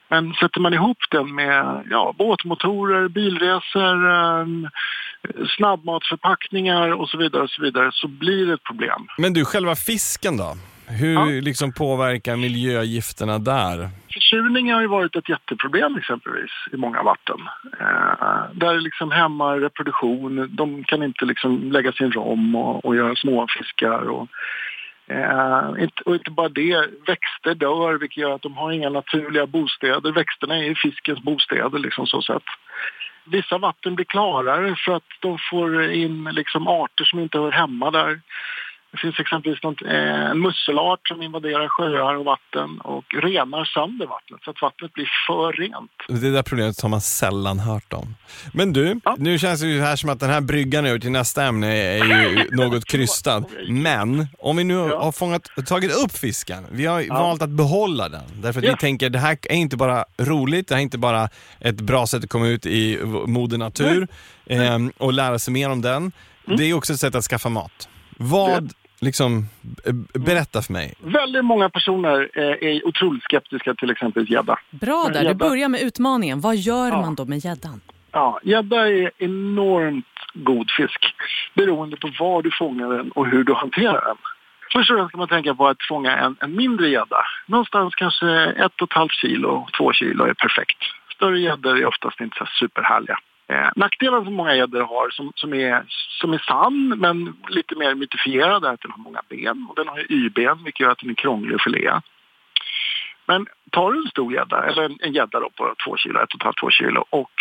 [0.08, 4.70] Men sätter man ihop den med ja, båtmotorer, bilresor, ehm,
[5.58, 9.08] snabbmatsförpackningar och så vidare och så vidare så blir det ett problem.
[9.18, 10.56] Men du, själva fisken då?
[11.00, 11.26] Hur Ja.
[11.26, 13.90] liksom påverkar miljögifterna där?
[14.14, 17.38] Försurning har ju varit ett jätteproblem exempelvis i många vatten.
[17.80, 20.50] Eh, där det liksom hämmar reproduktion.
[20.56, 24.02] De kan inte liksom lägga sin rom och, och göra småfiskar.
[24.10, 24.28] Och,
[25.08, 29.46] eh, inte, och inte bara det, växter dör vilket gör att de har inga naturliga
[29.46, 30.12] bostäder.
[30.12, 32.44] Växterna är ju fiskens bostäder liksom så sett.
[33.26, 37.92] Vissa vatten blir klarare för att de får in liksom arter som inte hör hemma
[37.92, 38.20] där.
[38.94, 39.92] Det finns exempelvis något, eh,
[40.32, 45.10] en musselart som invaderar sjöar och vatten och renar sönder vattnet så att vattnet blir
[45.28, 46.22] för rent.
[46.22, 48.16] Det där problemet har man sällan hört om.
[48.54, 49.16] Men du, Ja.
[49.20, 52.06] nu känns det ju här som att den här bryggan över till nästa ämne är
[52.06, 53.44] ju något krystad.
[53.70, 55.04] Men om vi nu Ja.
[55.04, 57.14] har fångat, tagit upp fisken, vi har Ja.
[57.14, 58.24] valt att behålla den.
[58.36, 61.30] Därför att vi tänker det här är inte bara roligt, det här är inte bara
[61.60, 64.08] ett bra sätt att komma ut i moder natur
[64.50, 66.12] ehm, och lära sig mer om den.
[66.58, 67.90] Det är också ett sätt att skaffa mat.
[68.18, 68.74] Vad,
[69.04, 70.94] liksom, b- berätta för mig.
[71.00, 74.60] Väldigt många personer eh, är otroligt skeptiska till exempelvis gädda.
[74.70, 76.42] Bra där, du börjar med utmaningen.
[76.42, 77.02] Vad gör Ja.
[77.02, 77.82] man då med gäddan?
[78.12, 81.14] Ja, gädda är enormt god fisk
[81.54, 84.18] beroende på var du fångar den och hur du hanterar den.
[84.74, 87.18] Först och främst ska man tänka på att fånga en, en mindre gädda.
[87.48, 90.78] Någonstans kanske ett och ett halvt kilo, två kilo är perfekt.
[91.16, 93.18] Större gäddor är oftast inte så här superhärliga.
[93.54, 95.84] Eh, nackdelen som många gäddor har, som, som, är,
[96.22, 99.68] som är sann men lite mer mytifierad, är att den har många ben.
[99.70, 102.02] Och den har y-ben, vilket gör att den är krånglig att filea.
[103.26, 106.44] Men tar du en stor gädda, eller en- gädda på två kilo, ett och ett
[106.44, 107.32] halvt, två kilo och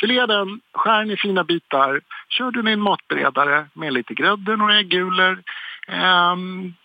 [0.00, 4.56] filear den, skär den i fina bitar, kör den i en matberedare med lite grädde,
[4.56, 5.42] några äggulor,
[5.88, 6.36] eh,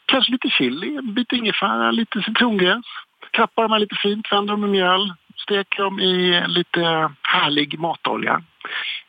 [0.06, 2.86] kanske lite chili, en bit ingefära, lite citrongräs.
[3.32, 8.42] Krappar dem här lite fint, vänder dem i mjöl, steker dem i lite härlig matolja.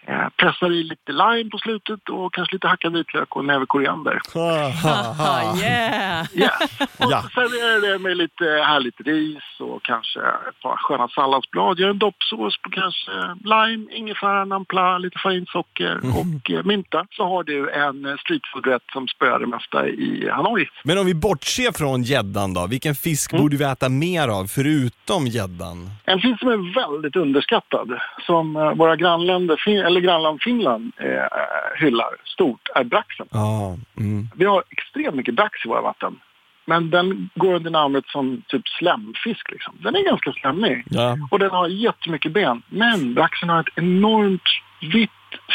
[0.08, 3.66] Eh, pressar i lite lime på slutet och kanske lite hackad vitlök och en näve
[3.66, 4.20] koriander.
[4.34, 6.26] Haha, yeah!
[6.34, 6.52] Yeah.
[6.98, 7.22] Och Ja.
[7.34, 11.78] serverar det med lite härligt ris och kanske ett par sköna salladsblad.
[11.78, 13.10] Gör en doppsås på kanske
[13.44, 17.06] lime, ingefära, nampla, lite farinsocker och eh, mynta.
[17.10, 20.66] Så har du en streetfoodrätt som spöar det mesta i Hanoi.
[20.84, 23.42] Men om vi bortser från gäddan då, vilken fisk Mm.
[23.42, 25.90] borde vi äta mer av förutom gäddan?
[26.04, 27.88] En fisk som är väldigt underskattad,
[28.22, 33.26] som eh, våra grannländer, eller grannland Finland eh, hyllar stort, är braxen.
[33.30, 34.28] Ja, mm.
[34.34, 36.20] Vi har extremt mycket brax i våra vatten.
[36.66, 39.50] Men den går under namnet som typ slemfisk.
[39.52, 39.74] Liksom.
[39.78, 40.84] Den är ganska slemmig.
[40.90, 41.16] ja.
[41.30, 42.62] Och den har jättemycket ben.
[42.68, 44.48] Men braxen har ett enormt
[44.80, 45.10] vitt,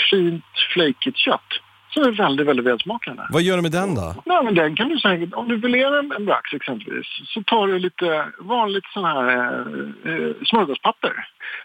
[0.10, 0.43] fint,
[0.74, 1.52] flakigt kött.
[1.94, 3.24] Som är väldigt, väldigt välsmakande.
[3.30, 4.16] Vad gör du med den då?
[4.26, 7.68] Nej, men den kan du säkert, om du filerar en, en brax exempelvis, så tar
[7.68, 11.14] du lite vanligt sån här eh, eh, smörgåspapper.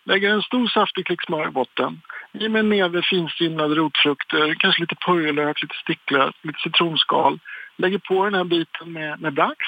[0.05, 2.01] Lägger en stor saftig klick smör i botten.
[2.33, 7.39] I med en neve finstrimlade rotfrukter, kanske lite purjolök, lite sticklök, lite citronskal.
[7.77, 9.59] Lägger på den här biten med, med brax.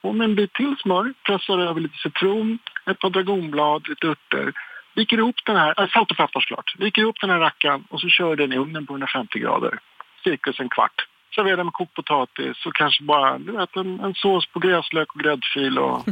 [0.00, 4.52] Och med en bit till smör pressar över lite citron, ett par dragonblad, lite örter.
[4.94, 6.74] Viker ihop den här, äh, salt och peppar såklart.
[6.78, 9.78] Viker ihop den här rackaren och så kör den i ugnen på 150 grader.
[10.24, 11.08] Cirkus en kvart.
[11.34, 15.14] Servera den med kokt potatis och kanske bara du vet, en, en sås på gräslök
[15.14, 16.04] och gräddfil och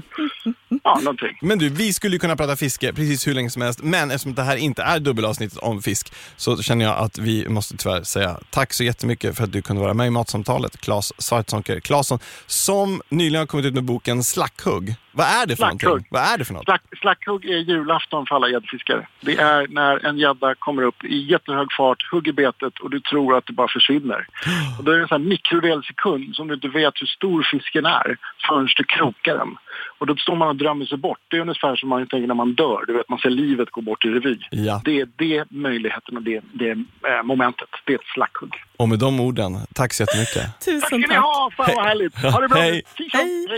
[0.85, 1.38] ja, någonting.
[1.42, 4.35] Men du, vi skulle ju kunna prata fiske precis hur länge som helst, men eftersom
[4.35, 8.38] det här inte är dubbelavsnittet om fisk så känner jag att vi måste tyvärr säga
[8.51, 13.03] tack så jättemycket för att du kunde vara med i Matsamtalet, Claes Svartzonker Claesson, som
[13.09, 14.94] nyligen har kommit ut med boken Slackhugg.
[15.12, 15.85] Vad är det för Slackhugg.
[15.85, 16.09] någonting?
[16.11, 16.64] Vad är det för något?
[16.64, 19.07] Slack, slackhugg är julafton för alla gäddfiskare.
[19.20, 23.37] Det är när en gädda kommer upp i jättehög fart, hugger betet och du tror
[23.37, 24.27] att det bara försvinner.
[24.79, 27.49] Och då är det en sån här mikrodel sekund som du inte vet hur stor
[27.51, 28.16] fisken är
[28.49, 29.57] förrän du krokar den.
[29.98, 31.18] Och då står man och drömmer sig bort.
[31.28, 32.85] Det är ungefär som man tänker när man dör.
[32.87, 34.38] Du vet, man ser livet gå bort i revy.
[34.50, 34.83] Ja.
[34.85, 37.68] Det är det möjligheten och det, det eh, momentet.
[37.87, 38.52] Det är ett slackhugg.
[38.76, 40.42] Och med de orden, tack så jättemycket.
[40.42, 41.16] Tack Tusen ska ni tack.
[41.16, 41.50] ha!
[41.56, 42.14] Fan vad härligt!
[42.14, 42.59] Ha det bra!
[42.59, 42.83] Hej.
[43.12, 43.48] Hej.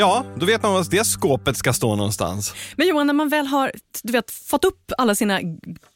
[0.00, 2.54] Ja, då vet man var det skåpet ska stå någonstans.
[2.76, 5.40] Men Johan, när man väl har du vet, fått upp alla sina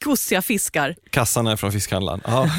[0.03, 2.21] gossiga fiskar, Kassan är från fiskhandlaren.
[2.25, 2.49] Ja.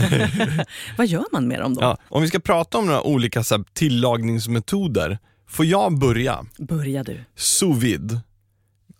[0.98, 1.82] vad gör man med dem då?
[1.82, 1.98] Ja.
[2.08, 6.46] Om vi ska prata om några olika så här, tillagningsmetoder, får jag börja?
[6.58, 7.24] Börja du.
[7.36, 8.20] Sous vide.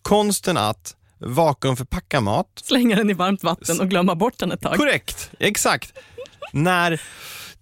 [0.03, 2.49] Konsten att vakuumförpacka mat.
[2.65, 4.77] Slänga den i varmt vatten och glömma bort den ett tag.
[4.77, 5.93] Korrekt, exakt.
[6.53, 7.01] när,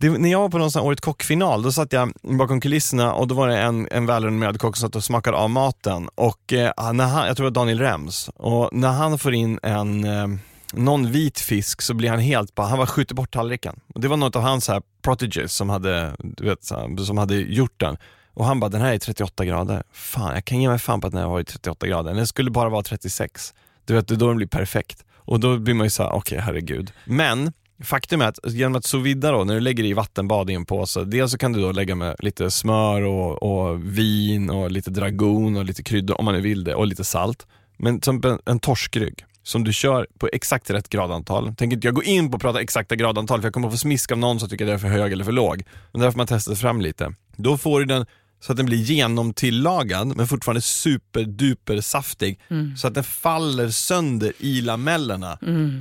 [0.05, 3.15] det, när jag var på någon sån här Året Kock-final, då satt jag bakom kulisserna
[3.15, 6.09] och då var det en, en välrenommerad kock som satt och smakade av maten.
[6.15, 8.31] Och eh, när han, Jag tror det var Daniel Rems.
[8.35, 10.27] Och när han får in en eh,
[10.73, 13.81] någon vit fisk så blir han helt bara, han bara skjuter bort tallriken.
[13.95, 16.65] Och det var något av hans här proteges som hade, du vet,
[17.07, 17.97] som hade gjort den.
[18.35, 19.83] Och han bara, den här är 38 grader.
[19.93, 22.15] Fan, jag kan ge mig fan på att den här var i 38 grader.
[22.15, 23.55] Den skulle bara vara 36.
[23.85, 25.05] Du vet, det är då den blir perfekt.
[25.17, 26.93] Och då blir man ju såhär, okej herregud.
[27.05, 30.67] Men faktum är att genom att sous då, när du lägger i vattenbad i en
[30.67, 34.91] påse, dels så kan du då lägga med lite smör och, och vin och lite
[34.91, 37.47] dragon och lite kryddor om man nu vill det och lite salt.
[37.77, 41.55] Men som en, en torskrygg som du kör på exakt rätt gradantal.
[41.55, 43.79] Tänker inte jag gå in på att prata exakta gradantal för jag kommer att få
[43.79, 45.63] smisk av någon som tycker att jag är för hög eller för låg.
[45.93, 47.15] Men därför man testar fram lite.
[47.37, 48.07] Då får du den
[48.45, 52.41] så att den blir genomtillagad men fortfarande superduper saftig
[52.77, 55.39] så att den faller sönder i lamellerna.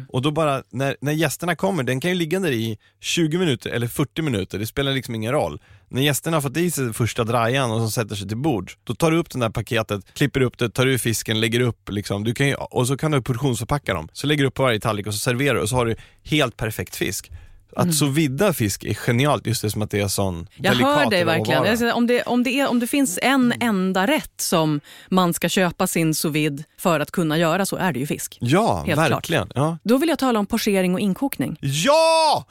[0.10, 3.70] Och då bara, när, när gästerna kommer, den kan ju ligga där i 20 minuter
[3.70, 5.62] eller 40 minuter, det spelar liksom ingen roll.
[5.90, 8.96] När gästerna har fått i sig första drajan och som sätter sig till bord, då
[8.96, 12.24] tar du upp det där paketet, klipper upp det, tar ur fisken, lägger upp liksom,
[12.24, 14.08] du kan ju, och så kan du portionsförpacka dem.
[14.14, 15.96] Så lägger du upp på varje tallrik och så serverar du och så har du
[16.24, 17.32] helt perfekt fisk.
[17.76, 21.10] Att så vidda fisk är genialt, just det som att det är sån Jag hör
[21.10, 21.38] dig råvara.
[21.38, 21.78] verkligen.
[21.78, 25.50] Säger, Om det, om, det är, om det finns en enda rätt som man ska
[25.50, 28.38] köpa sin sous vide för att kunna göra så är det ju fisk.
[28.42, 29.52] Ja, Helt verkligen.
[29.56, 29.78] Ja.
[29.84, 31.58] Då vill jag tala om pochering och inkokning.
[31.62, 32.46] ja!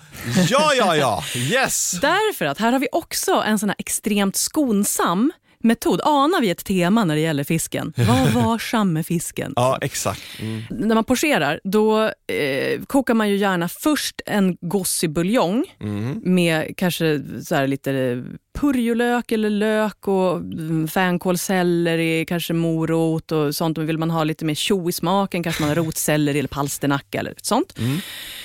[0.49, 1.25] Ja, ja, ja!
[1.37, 1.91] Yes!
[2.01, 6.01] Därför att här har vi också en sån här extremt skonsam metod.
[6.05, 7.93] Anar vi ett tema när det gäller fisken?
[7.97, 9.53] Var varsam med fisken.
[9.57, 10.23] Ja, exakt.
[10.41, 10.63] Mm.
[10.71, 16.21] När man pocherar då eh, kokar man ju gärna först en gossig buljong Mm.
[16.25, 18.25] med kanske så här lite
[18.61, 23.79] purjolök eller lök och mm, fänkålselleri, kanske morot och sånt.
[23.79, 27.35] Vill man ha lite mer tjo i smaken kanske man har rotselleri eller palsternacka eller
[27.43, 27.79] sånt.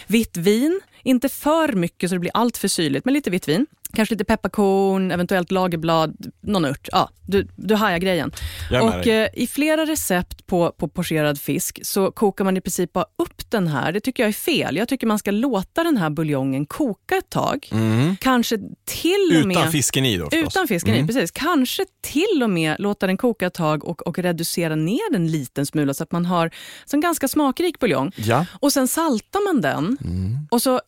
[0.07, 3.65] Vitt vin, inte för mycket så det blir allt för syrligt, men lite vitt vin.
[3.93, 6.89] Kanske lite pepparkorn, eventuellt lagerblad, någon ört.
[6.91, 8.31] Ja, du, du hajar grejen.
[8.71, 13.05] Och eh, I flera recept på, på pocherad fisk så kokar man i princip bara
[13.17, 13.91] upp den här.
[13.91, 14.75] Det tycker jag är fel.
[14.75, 17.69] Jag tycker man ska låta den här buljongen koka ett tag.
[18.19, 19.57] Kanske till och med...
[19.57, 20.53] Utan fisken i då förstås.
[20.53, 21.31] Utan fisken i, precis.
[21.31, 25.31] Kanske till och med låta den koka ett tag och, och reducera ner den en
[25.31, 26.51] liten smula så att man har
[26.93, 28.11] en ganska smakrik buljong.
[28.15, 28.45] Ja.
[28.59, 29.97] Och sen saltar man den
[30.51, 30.81] och så,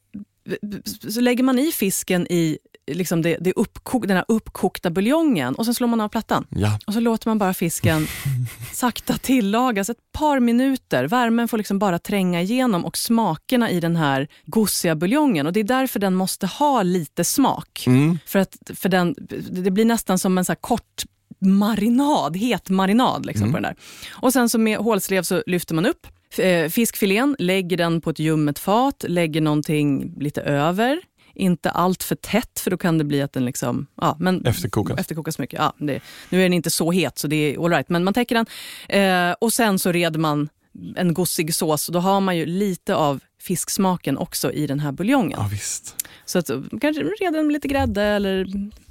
[1.09, 2.57] så lägger man i fisken i
[2.93, 6.47] liksom det, det uppkok, den här uppkokta buljongen och sen slår man av plattan.
[6.49, 6.79] Ja.
[6.87, 8.07] Och så låter man bara fisken
[8.73, 11.07] sakta tillagas ett par minuter.
[11.07, 15.47] Värmen får liksom bara tränga igenom och smakerna i den här gossiga buljongen.
[15.47, 17.83] Och det är därför den måste ha lite smak.
[18.25, 19.15] För att för den,
[19.51, 21.03] det blir nästan som en så kort
[21.41, 23.75] marinad, het marinad liksom på den där.
[24.11, 28.19] Och sen så med hålslev så lyfter man upp eh, fiskfilén, lägger den på ett
[28.19, 30.99] ljummet fat, lägger någonting lite över.
[31.39, 34.99] Inte allt för tätt för då kan det bli att den liksom, ja, men Efterkokas.
[34.99, 35.59] efterkokas mycket.
[35.59, 35.99] Ja, det,
[36.29, 37.89] nu är den inte så het så det är all right.
[37.89, 38.45] men man täcker den.
[38.89, 40.49] Eh, och sen så reder man
[40.95, 45.39] en gossig sås då har man ju lite av fisksmaken också i den här buljongen.
[45.39, 45.95] ja, visst.
[46.25, 46.49] Så att,
[46.81, 48.45] kanske reder den med lite grädde eller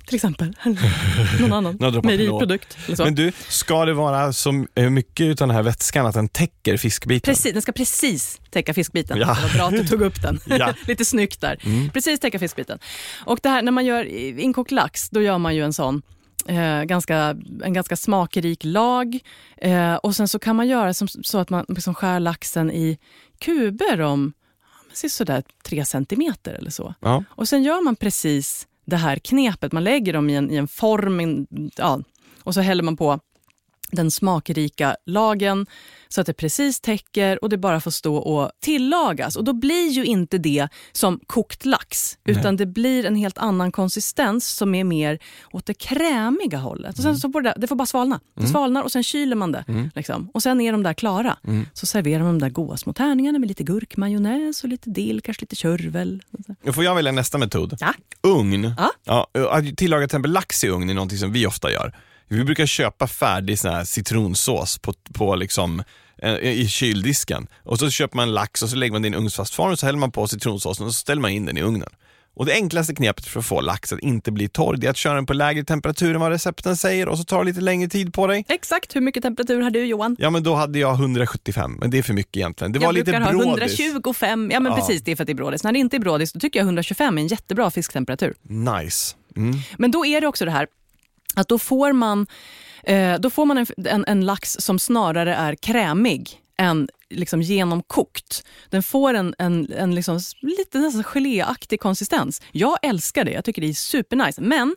[0.07, 0.57] till exempel
[1.41, 2.79] någon annan mejeriprodukt.
[2.99, 7.35] Men du, ska det vara så mycket av den här vätskan att den täcker fiskbiten?
[7.35, 9.19] Precis, den ska precis täcka fiskbiten.
[9.19, 9.27] Ja.
[9.35, 10.41] Det var bra att du tog upp den.
[10.47, 10.55] Ja.
[10.55, 10.75] Mm.
[10.87, 11.91] Lite snyggt där.
[11.93, 12.79] Precis täcka fiskbiten.
[13.25, 14.05] Och det här, när man gör
[14.41, 16.03] inkokt lax, då gör man ju en sån
[16.49, 19.19] eh, ganska, en ganska smakrik lag.
[19.57, 22.99] Eh, och sen så kan man göra som, så att man liksom skär laxen i
[23.39, 24.33] kuber om
[24.93, 26.95] sådär tre centimeter eller så.
[27.01, 27.25] Ja.
[27.31, 29.73] Och sen gör man precis det här knepet.
[29.73, 32.01] Man lägger dem i en, i en form, en, ja,
[32.43, 33.21] och så häller man på
[33.91, 35.67] den smakrika lagen
[36.09, 39.37] så att det precis täcker och det bara får stå och tillagas.
[39.37, 43.73] Och då blir ju inte det som kokt lax, utan det blir en helt annan
[43.73, 45.19] konsistens som är mer
[45.53, 46.97] åt det krämiga hållet.
[46.97, 48.21] Och sen så får det, det får bara svalna.
[48.35, 49.65] Det svalnar och sen kyler man det.
[49.95, 50.31] Liksom.
[50.35, 51.37] Och sen är de där klara.
[51.73, 55.43] Så serverar man de där goda små tärningarna med lite gurkmajonnäs och lite dill, kanske
[55.43, 56.23] lite körvel.
[56.63, 57.77] Nu får jag välja nästa metod.
[57.81, 57.95] Ja.
[58.23, 58.75] Ugn.
[58.79, 58.91] Ja.
[59.05, 61.97] Ja, att tillaga till exempel lax i ugn är någonting som vi ofta gör.
[62.29, 65.83] Vi brukar köpa färdig sån här citronsås på, på liksom,
[66.23, 67.47] eh, i kyldisken.
[67.63, 69.87] Och så köper man lax och så lägger man det i en ugnsfast och så
[69.87, 71.89] häller man på citronsåsen och så ställer man in den i ugnen.
[72.35, 74.97] Och Det enklaste knepet för att få lax att inte bli torr det är att
[74.97, 77.89] köra den på lägre temperatur än vad recepten säger och så tar det lite längre
[77.89, 78.45] tid på dig.
[78.49, 80.17] Exakt hur mycket temperatur har du Johan?
[80.19, 82.73] Ja men då hade jag 175, men det är för mycket egentligen.
[82.73, 83.81] Det var jag lite brukar ha brådis.
[83.81, 84.51] 125.
[84.53, 84.79] Ja men Ja.
[84.79, 85.65] precis, det är för att det är brådis.
[85.65, 88.35] När det inte är brådis då tycker jag 125 är en jättebra fisktemperatur.
[88.43, 89.15] Nice.
[89.37, 89.57] Mm.
[89.79, 90.67] Men då är det också det här
[91.41, 92.27] att då får man,
[92.83, 98.45] eh, då får man en, en, en lax som snarare är krämig än liksom genomkokt.
[98.71, 102.43] Den får en, en, en liksom lite nästan geléaktig konsistens.
[102.53, 104.41] Jag älskar det, jag tycker det är supernice.
[104.41, 104.77] Men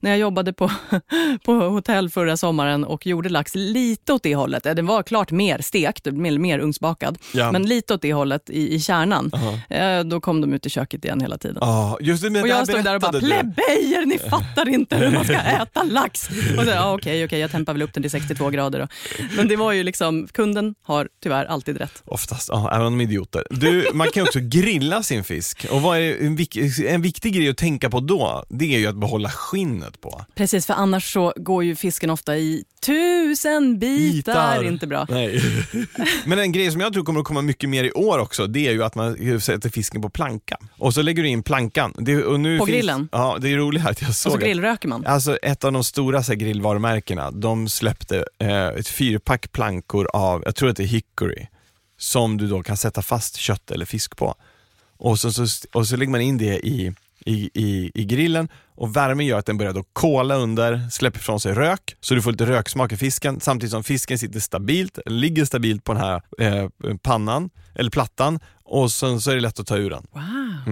[0.00, 0.70] när jag jobbade på,
[1.44, 4.66] på hotell förra sommaren och gjorde lax lite åt det hållet.
[4.66, 7.18] eh, Den var klart mer stekt, mer, mer ugnsbakad.
[7.34, 7.52] Ja.
[7.52, 9.30] Men lite åt det hållet i, i kärnan.
[9.70, 11.58] Eh, då kom de ut i köket igen hela tiden.
[11.60, 15.24] Ja, just det, Och jag stod där och bara, plebejer, ni fattar inte hur man
[15.24, 16.28] ska äta lax.
[16.58, 18.86] Och så, ja, okej, okej, jag tempar väl upp den till 62 grader då.
[19.36, 22.02] Men det var ju liksom, kunden har tyvärr alltid rätt.
[22.04, 23.44] Oftast, ja, även om de är idioter.
[23.50, 25.66] Du, man kan också grilla sin fisk.
[25.70, 26.56] Och vad är en, vik
[26.86, 30.24] en viktig grej att tänka på då, det är ju att behålla skinnet på.
[30.34, 34.62] Precis, för annars så går ju fisken ofta i tusen bitar.
[34.64, 35.06] Inte bra.
[35.10, 35.40] Nej.
[36.24, 38.66] Men en grej som jag tror kommer att komma mycket mer i år också, det
[38.68, 40.56] är ju att man sätter fisken på planka.
[40.78, 41.94] Och så lägger du in plankan.
[41.98, 43.08] Det, och nu På finns, grillen?
[43.12, 45.06] Ja, det är roligt att jag Och såg så att- grillröker man.
[45.06, 50.42] Alltså ett av de stora så här, grillvarumärkena, de släppte eh, ett fyrpack plankor av,
[50.46, 51.46] jag tror att det är hickory,
[51.98, 54.34] som du då kan sätta fast kött eller fisk på.
[54.96, 56.92] Och så, så, och så lägger man in det i,
[57.26, 58.48] i, i, i grillen
[58.78, 62.22] och värmen gör att den börjar då kola under, släpper ifrån sig rök, så du
[62.22, 66.22] får lite röksmak i fisken samtidigt som fisken sitter stabilt, ligger stabilt på den här
[66.38, 66.68] eh,
[67.02, 70.06] pannan, eller plattan och sen så är det lätt att ta ur den.
[70.12, 70.22] Wow.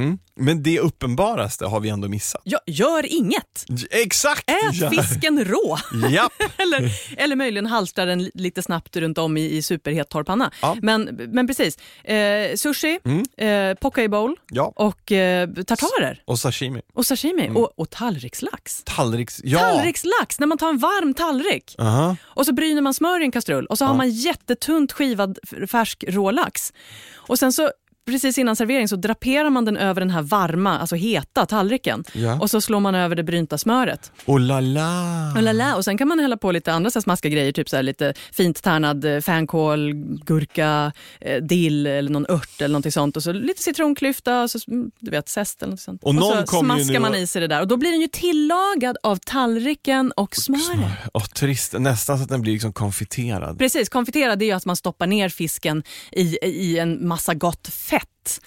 [0.03, 0.19] Mm.
[0.37, 2.41] Men det uppenbaraste har vi ändå missat.
[2.45, 3.65] Ja, gör inget.
[3.91, 4.51] Exakt!
[4.51, 4.91] Ät Ja.
[4.91, 5.79] fisken rå.
[6.11, 6.33] Japp!
[6.57, 10.51] eller, eller möjligen halstra den lite snabbt runt om i, i superhet torr panna.
[10.63, 10.77] Ja.
[10.83, 11.77] Men, men precis.
[12.05, 12.99] Eh, sushi,
[13.37, 14.73] eh, poke bowl Ja.
[14.77, 16.23] och eh, tartarer.
[16.25, 16.81] Och sashimi.
[16.95, 18.83] Och sashimi och, och tallrikslax.
[18.85, 19.41] Tallriks...
[19.45, 19.59] Ja!
[19.59, 21.75] Tallrikslax, när man tar en varm tallrik.
[21.79, 22.17] Aha.
[22.25, 25.39] Och så bryner man smör i en kastrull och så har man jättetunt skivad
[25.71, 26.73] färsk rålax.
[27.17, 27.71] Och sen så
[28.07, 32.05] precis innan servering så draperar man den över den här varma, alltså heta tallriken.
[32.13, 32.41] Ja.
[32.41, 34.13] Och så slår man över det brynta smöret.
[34.27, 35.33] Oh la la!
[35.37, 35.77] Och, lala.
[35.77, 38.15] och sen kan man hälla på lite andra så smaskiga grejer, typ så här lite
[38.33, 43.17] fint tärnad eh, fänkål, gurka, eh, dill eller någon ört eller någonting sånt.
[43.17, 46.03] Och så lite citronklyfta, och så, mm, du vet zest eller något sånt.
[46.03, 48.97] Och någon så smaskar man i sig det där och då blir den ju tillagad
[49.03, 50.91] av tallriken och smöret.
[51.15, 51.75] Åh, trist.
[51.79, 53.59] Nästan så att den blir liksom konfiterad.
[53.59, 57.96] Precis, konfiterad är ju att man stoppar ner fisken i, i en massa gott fett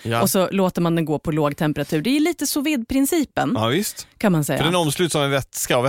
[0.04, 0.22] Ja.
[0.22, 2.02] och så låter man den gå på låg temperatur.
[2.02, 4.08] Det är lite sous vide-principen Ja, visst.
[4.18, 4.64] kan man För säga.
[4.64, 5.86] den omsluts av en vätska och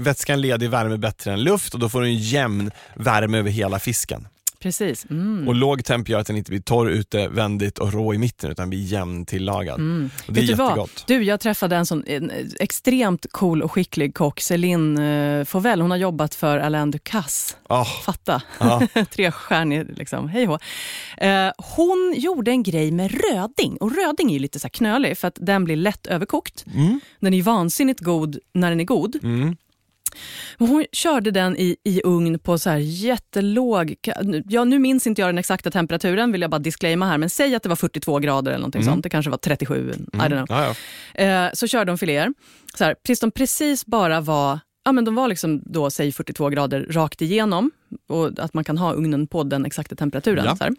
[0.00, 3.78] vätskan leder värme bättre än luft och då får du en jämn värme över hela
[3.78, 4.28] fisken.
[4.62, 5.06] Precis.
[5.10, 5.48] Mm.
[5.48, 8.70] Och låg temp gör att den inte blir torr utevändigt och rå i mitten utan
[8.70, 9.74] blir jämn tillagad.
[9.74, 10.10] Och det är Mm.
[10.26, 10.68] Vet vad?
[10.68, 11.04] jättegott.
[11.06, 15.80] Du, jag träffade en sån en, eh, extremt cool och skicklig kock, Céline uh, Fauvel.
[15.80, 17.56] Hon har jobbat för Alain Ducasse.
[17.68, 18.42] Ah, Fatta.
[18.60, 18.82] Ja.
[19.10, 20.28] Trestjärnig, liksom.
[20.28, 20.48] hej.
[21.16, 23.76] Eh, hon gjorde en grej med röding.
[23.76, 26.64] Och röding är ju lite så knölig för att den blir lätt överkokt.
[26.74, 27.00] Mm.
[27.20, 29.16] Den är vansinnigt god när den är god.
[29.22, 29.56] Mm.
[30.58, 33.94] Hon körde den i, i ugn på så här jättelåg...
[34.48, 37.18] Ja, nu minns inte jag den exakta temperaturen, vill jag bara disclaima här.
[37.18, 39.02] Men säg att det var 42 grader eller någonting sånt.
[39.02, 40.46] Det kanske var 37, I don't know.
[40.48, 40.74] Ja,
[41.14, 41.24] ja.
[41.24, 42.32] Eh, så körde de filéer.
[42.78, 44.58] Så här, tills de precis bara var...
[44.84, 47.70] Ja, men de var liksom då, säg 42 grader rakt igenom.
[48.08, 50.44] Och att man kan ha ugnen på den exakta temperaturen.
[50.44, 50.56] Ja.
[50.56, 50.72] Så här.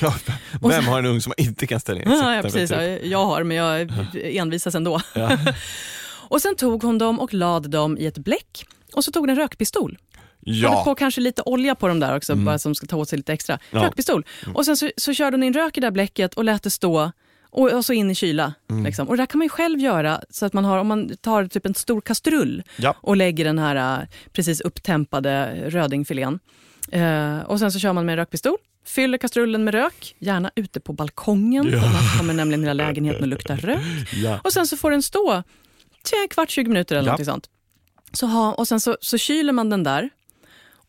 [0.00, 0.14] Ja,
[0.60, 2.08] Vem har en ugn som man inte kan ställa in?
[2.10, 2.70] Ja, ja, precis.
[2.70, 5.00] Ja, jag har, men jag envisas ändå.
[5.14, 5.38] Ja.
[6.34, 8.66] och sen tog hon dem och lade dem i ett bläck.
[8.94, 9.98] Och så tog hon en rökpistol.
[10.46, 13.08] Hade Ja, på kanske lite olja på dem där också, bara som ska ta åt
[13.08, 13.58] sig lite extra.
[13.70, 13.82] Ja.
[13.84, 14.26] Rökpistol.
[14.54, 16.70] Och sen så, så körde hon in rök i det där bläcket och lät det
[16.70, 17.12] stå
[17.50, 18.54] och, och så in i kyla.
[18.84, 19.08] Liksom.
[19.08, 21.46] Och det där kan man ju själv göra, så att man har, om man tar
[21.46, 22.94] typ en stor kastrull Ja.
[23.00, 26.38] och lägger den här äh, precis upptempade rödingfilén.
[26.92, 30.80] Eh, och sen så kör man med en rökpistol, fyller kastrullen med rök, gärna ute
[30.80, 31.80] på balkongen, Ja.
[31.80, 33.80] för annars kommer nämligen hela lägenheten att lukta rök.
[34.14, 34.40] ja.
[34.44, 35.42] Och sen så får den stå
[36.12, 37.16] en kvart, 20 minuter eller Ja.
[37.16, 37.50] något sånt.
[38.12, 40.10] Så ha, och sen så, så kyler man den där.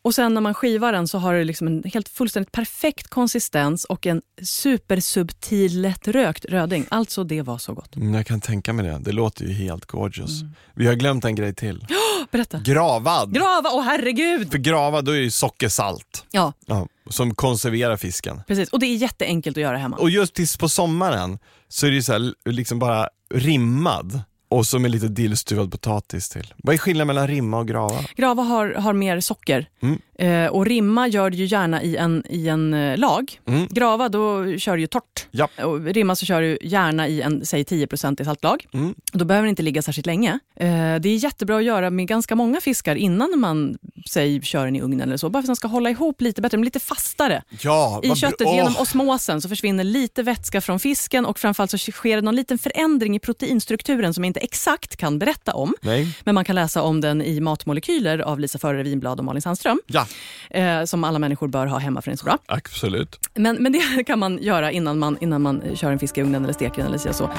[0.02, 3.84] Och sen när man skivar den så har det liksom en helt fullständigt perfekt konsistens
[3.86, 6.86] och en supersubtil lättrökt röding.
[6.90, 7.96] Alltså det var så gott.
[7.96, 8.98] Mm, Jag kan tänka mig det.
[9.00, 10.32] Det låter ju helt gorgeous.
[10.74, 11.88] Vi har glömt en grej till.
[12.32, 12.60] Berätta.
[12.60, 13.34] Gravad!
[13.34, 14.52] Grava, åh herregud!
[14.52, 18.42] För gravad då är ju sockersalt Ja, ja, som konserverar fisken.
[18.48, 18.70] precis.
[18.70, 19.98] Och det är jätteenkelt att göra hemma.
[19.98, 24.20] Och just tills på sommaren så är det ju så här, liksom bara rimmad
[24.56, 26.54] och så med lite dillstuvad potatis till.
[26.58, 28.00] Vad är skillnaden mellan rimma och grava?
[28.16, 30.00] Grava har, har mer socker Mm.
[30.20, 33.40] Eh, och rimma gör du ju gärna i en, i en eh, lag.
[33.48, 33.68] Mm.
[33.68, 35.28] Grava då kör du ju torrt.
[35.32, 35.48] Ja.
[35.64, 38.66] Och rimma så kör du gärna i en säg 10% i saltlag.
[38.74, 38.96] Mm.
[39.12, 40.40] Då behöver det inte ligga särskilt länge.
[40.56, 40.68] Eh,
[41.00, 43.78] det är jättebra att göra med ganska många fiskar innan man
[44.10, 45.30] säg, kör den i ugnen eller så.
[45.30, 47.44] Bara för att den ska hålla ihop lite bättre, lite fastare.
[47.62, 48.48] Ja, I köttet.
[48.48, 52.36] Åh, genom osmosen så försvinner lite vätska från fisken och framförallt så sker det någon
[52.36, 55.74] liten förändring i proteinstrukturen som jag inte exakt kan berätta om.
[55.82, 56.08] Nej.
[56.24, 59.80] Men man kan läsa om den i Matmolekyler av Lisa Förre Winblad och Malin Sandström.
[59.88, 60.05] Ja,
[60.50, 62.38] Eh, som alla människor bör ha hemma för den är så bra.
[62.46, 63.20] absolut.
[63.34, 66.44] Men, men det kan man göra innan man, innan man kör en fisk i ugnen
[66.44, 67.14] eller steker den eller så.
[67.14, 67.30] så.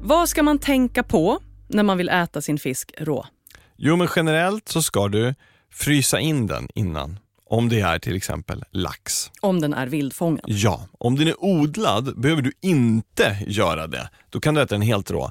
[0.00, 3.26] Vad ska man tänka på när man vill äta sin fisk rå?
[3.76, 5.34] Jo men generellt så ska du
[5.72, 7.18] frysa in den innan.
[7.50, 9.30] Om det är till exempel lax.
[9.40, 10.44] Om den är vildfångad.
[10.46, 14.10] Ja, om den är odlad behöver du inte göra det.
[14.30, 15.30] Då kan du äta den helt rå.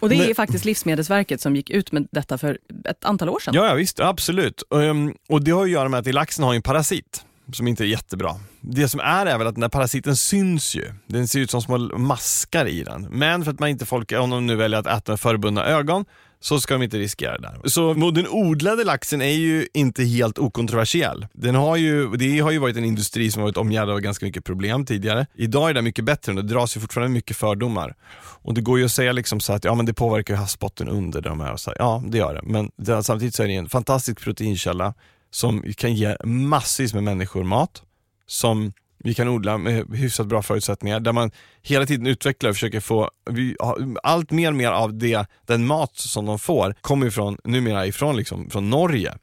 [0.00, 3.38] Och det är Men- faktiskt Livsmedelsverket som gick ut med detta för ett antal år
[3.38, 3.54] sedan.
[3.54, 4.62] Ja, ja visst, absolut.
[4.74, 7.86] Ehm, och det har att göra med att laxen har en parasit som inte är
[7.86, 8.34] jättebra.
[8.60, 10.92] Det som är är väl att den där parasiten syns ju.
[11.06, 13.02] Den ser ut som små maskar i den.
[13.10, 16.04] Men för att man inte folk, om de nu väljer att äta med förbundna ögon,
[16.42, 17.68] så ska de inte riskera det där.
[17.68, 21.26] Så den odlade laxen är ju inte helt okontroversiell.
[21.32, 24.44] Den har ju, det har ju varit en industri som varit omgärdad av ganska mycket
[24.44, 25.26] problem tidigare.
[25.34, 27.94] Idag är det mycket bättre, men det dras ju fortfarande mycket fördomar.
[28.42, 30.88] Och det går ju att säga liksom så att ja, men det påverkar ju havsbotten
[30.88, 31.52] under de här.
[31.52, 31.76] Och så här.
[31.78, 32.42] Ja, det gör det.
[32.42, 34.94] Men det, samtidigt så är det en fantastisk proteinkälla
[35.30, 37.82] som kan ge massvis med människor mat.
[38.26, 38.72] Som
[39.04, 41.00] vi kan odla med hyfsat bra förutsättningar.
[41.00, 41.30] Där man
[41.62, 43.56] hela tiden utvecklar och försöker få, vi,
[44.02, 48.16] allt mer och mer av det, den mat som de får kommer ifrån, numera ifrån
[48.16, 49.14] liksom, från Norge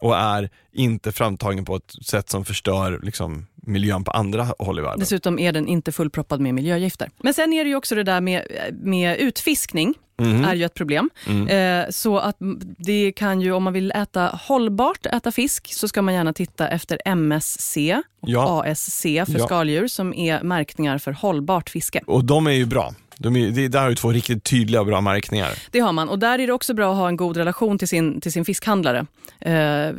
[0.00, 4.82] och är inte framtagen på ett sätt som förstör liksom, miljön på andra håll i
[4.82, 4.98] världen.
[5.00, 7.10] Dessutom är den inte fullproppad med miljögifter.
[7.22, 8.42] Men sen är det ju också det där med,
[8.82, 9.94] med utfiskning.
[10.20, 10.44] Mhm.
[10.44, 11.10] är ju ett problem.
[11.26, 11.48] Mm.
[11.82, 12.36] Eh, så att
[12.78, 16.68] det kan ju, om man vill äta hållbart, äta fisk, så ska man gärna titta
[16.68, 17.76] efter MSC
[18.20, 18.64] och Ja.
[18.66, 19.46] ASC för Ja.
[19.46, 22.00] skaldjur som är märkningar för hållbart fiske.
[22.06, 22.94] Och de är ju bra.
[23.20, 25.50] De är, det, där har du två riktigt tydliga och bra märkningar.
[25.70, 27.88] Det har man och där är det också bra att ha en god relation till
[27.88, 29.06] sin, till sin fiskhandlare.
[29.40, 29.90] Eh,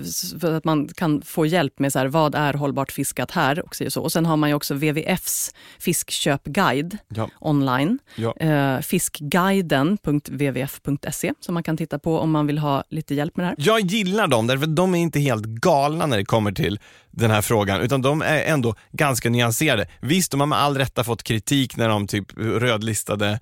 [0.42, 3.66] för att man kan få hjälp med så här, vad är hållbart fiskat här.
[3.66, 4.02] Och, så.
[4.02, 7.30] och sen har man ju också WWFs fiskköpguide Ja.
[7.40, 8.00] online.
[8.16, 8.36] Ja.
[8.38, 13.48] Eh, fiskguiden.wwf.se som man kan titta på om man vill ha lite hjälp med det
[13.48, 13.56] här.
[13.58, 16.80] Jag gillar dem därför de är inte helt galna när det kommer till
[17.20, 19.88] den här frågan utan de är ändå ganska nyanserade.
[20.02, 23.40] Visst, de har med all rätta fått kritik när de typ rödlistade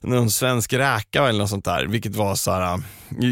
[0.00, 2.78] någon svensk räka eller något sånt där, vilket var så här, äh,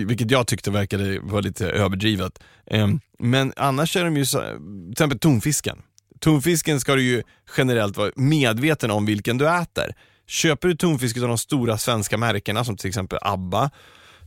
[0.07, 2.39] vilket jag tyckte verkade vara lite överdrivet.
[2.71, 5.79] Ehm, men annars är de ju så, till exempel tonfisken.
[6.21, 7.23] Tonfisken ska du ju
[7.57, 9.95] generellt vara medveten om vilken du äter.
[10.27, 13.71] Köper du tonfisk av de stora svenska märkena som till exempel Abba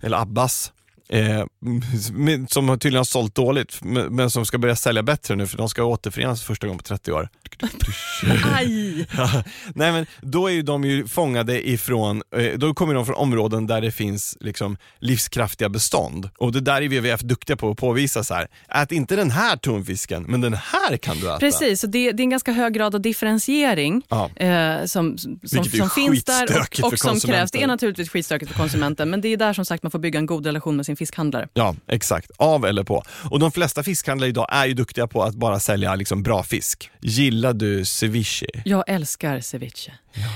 [0.01, 0.71] eller Abbas
[1.11, 1.45] Eh,
[2.47, 5.69] som har tydligen har sålt dåligt men, som ska börja sälja bättre nu för de
[5.69, 7.29] ska återförenas för första gången på 30 år.
[8.55, 9.07] Aj!
[9.17, 9.43] Ja,
[9.75, 13.67] Nej men då är ju de ju fångade ifrån, eh, då kommer de från områden
[13.67, 16.29] där det finns liksom livskraftiga bestånd.
[16.37, 18.47] Och det där är WWF duktiga på att påvisa så här.
[18.69, 21.39] ät inte den här tonfisken, men den här kan du äta.
[21.39, 24.03] Precis, så det, det är en ganska hög grad av differentiering
[24.35, 27.51] eh, som, som, Vilket som finns där och, och som krävs.
[27.51, 30.19] Det är naturligtvis skitstökigt för konsumenten men det är där som sagt man får bygga
[30.19, 31.47] en god relation med sin fiskhandlare.
[31.53, 32.31] Ja, exakt.
[32.37, 33.03] Av eller på.
[33.31, 36.89] Och de flesta fiskhandlare idag är ju duktiga på att bara sälja liksom bra fisk.
[37.01, 38.45] Gillar du ceviche?
[38.65, 39.91] Jag älskar ceviche.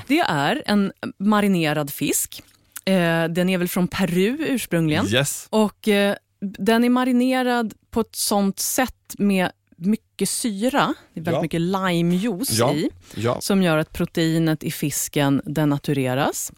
[0.07, 2.43] Det är en marinerad fisk.
[2.85, 2.93] Eh,
[3.29, 5.07] den är väl från Peru ursprungligen.
[5.07, 5.47] Yes.
[5.49, 11.33] Och eh, Den är marinerad på ett sånt sätt med mycket syra, det är väldigt
[11.33, 11.41] Ja.
[11.41, 12.73] mycket limejuice Ja.
[12.73, 13.37] i, Ja.
[13.41, 16.51] som gör att proteinet i fisken denatureras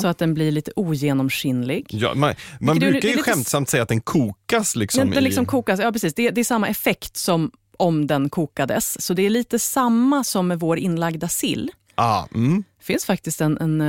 [0.00, 1.86] så att den blir lite ogenomskinlig.
[1.90, 4.98] Ja, man man brukar är ju lite- skämtsamt säga att den kokas liksom.
[5.00, 5.24] Den, den i...
[5.26, 6.14] liksom kokas, ja, precis.
[6.14, 9.00] Det, det är samma effekt som om den kokades.
[9.02, 11.70] Så det är lite samma som med vår inlagda sill.
[11.94, 12.64] ah, mm.
[12.78, 13.80] Det finns faktiskt en, en,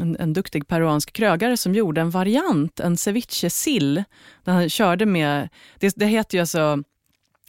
[0.00, 4.04] en, en duktig peruansk krögare som gjorde en variant, en ceviche-sill.
[4.44, 5.48] Där han körde med,
[5.78, 6.82] det, det heter ju alltså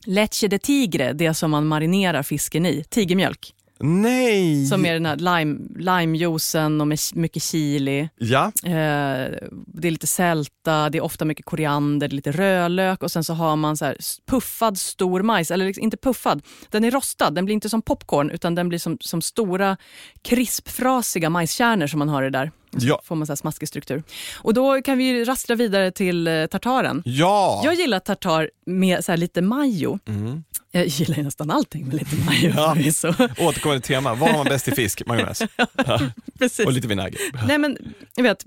[0.06, 3.54] leche de tigre, det som man marinerar fisken i, tigermjölk.
[3.82, 4.66] Nej!
[4.66, 8.10] Som är den här lime, limejuicen och med mycket chili.
[8.18, 8.72] Ja, Eh,
[9.68, 13.56] det är lite sälta, det är ofta mycket koriander, lite rödlök och sen så har
[13.56, 13.98] man så här
[14.28, 15.52] puffad stor majs.
[15.52, 17.30] Eller liksom, inte puffad, den är rostad.
[17.32, 19.78] Den blir inte som popcorn utan den blir som, som stora
[20.22, 22.52] krispfrasiga majskärnor som man har i det där.
[22.72, 23.02] Ja.
[23.04, 24.04] får man så här smaskig struktur.
[24.38, 27.02] Och då kan vi rassla vidare till eh, tartaren.
[27.06, 27.62] ja.
[27.66, 30.00] Jag gillar tartar med så lite majo.
[30.08, 30.44] Mm.
[30.72, 32.76] Jag gillar ju nästan allting med lite majo Ja.
[33.48, 35.06] Återkommande tema, vad har man bäst i fisk?
[35.06, 35.42] Majonnäs.
[36.40, 36.66] Precis.
[36.66, 37.20] Och lite vinäger.
[37.48, 37.78] Nej men,
[38.16, 38.46] jag vet,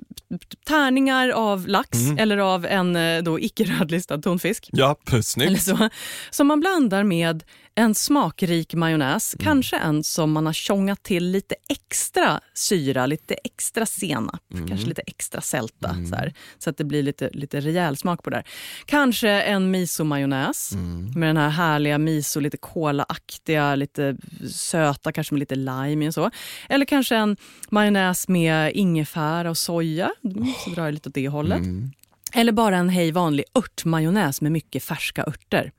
[0.66, 2.18] tärningar av lax Mm.
[2.18, 4.68] eller av en eh, då icke rödlistad tonfisk.
[4.72, 5.62] Ja, Eller snyggt.
[5.62, 5.88] så,
[6.30, 7.42] som man blandar med
[7.74, 9.44] en smakrik majonnäs, Mm.
[9.44, 14.68] kanske en som man har tjongat till lite extra syra, lite extra senap, Mm.
[14.68, 15.94] kanske lite extra sälta.
[16.10, 18.44] Så, här, så att det blir lite, lite rejäl smak på det där.
[18.86, 21.10] Kanske en miso-majonnäs Mm.
[21.20, 24.16] med den här härliga miso, lite kolaaktiga, lite
[24.50, 26.30] söta, kanske med lite lime och så.
[26.68, 27.36] Eller kanske en
[27.70, 31.58] majonnäs med ingefära och soja, Mm, så drar jag lite åt det hållet.
[31.58, 31.90] Mm.
[32.34, 35.72] Eller bara en hej vanlig örtmajonnäs med mycket färska örter.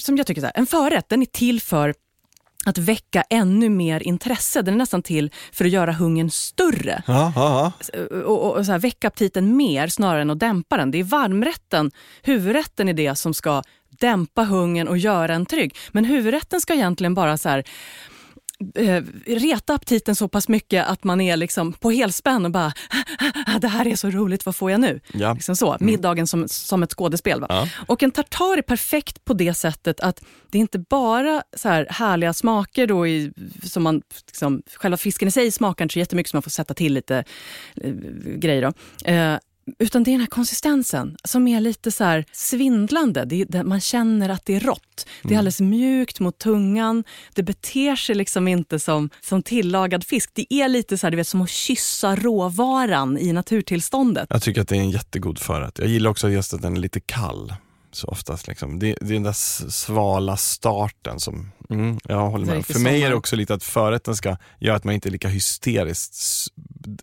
[0.00, 1.94] som jag tycker så här, en förrätt den är till för
[2.64, 4.62] att väcka ännu mer intresse.
[4.62, 7.72] Den är nästan till för att göra hungern större Ja, ja,
[8.10, 10.90] och, och, och så här, väcka aptiten mer snarare än att dämpa den.
[10.90, 11.90] Det är varmrätten,
[12.22, 13.62] huvudrätten är det som ska
[14.00, 15.76] dämpa hungern och göra en trygg.
[15.92, 17.64] Men huvudrätten ska egentligen bara så här,
[18.74, 22.72] eh, reta aptiten så pass mycket att man är liksom på helspänn och bara
[23.60, 25.00] det här är så roligt, vad får jag nu?
[25.12, 25.34] ja.
[25.34, 27.40] Liksom så, middagen som, som ett skådespel.
[27.40, 27.46] Va?
[27.48, 27.68] Ja.
[27.86, 31.86] Och en tartar är perfekt på det sättet att det är inte bara så här
[31.90, 36.30] härliga smaker då i, som man, liksom, själva fisken i sig smakar inte så jättemycket
[36.30, 37.24] så man får sätta till lite
[37.80, 37.92] eh,
[38.36, 38.72] grejer då.
[39.10, 39.38] Eh,
[39.78, 43.24] utan det är den här konsistensen som är lite så svindlande.
[43.24, 45.06] Det det, man känner att det är rått.
[45.22, 47.04] Det är alldeles mjukt mot tungan.
[47.34, 50.30] Det beter sig liksom inte som, som tillagad fisk.
[50.32, 54.26] Det är lite så här, du vet, som att kyssa råvaran i naturtillståndet.
[54.30, 55.78] Jag tycker att det är en jättegod förrätt.
[55.78, 57.54] Jag gillar också just att den är lite kall.
[57.92, 58.78] Så oftast liksom.
[58.78, 62.66] det, det är den där svala starten som, mm, jag håller med.
[62.66, 65.28] För mig är det också lite att förrätten ska göra att man inte är lika
[65.28, 66.14] hysteriskt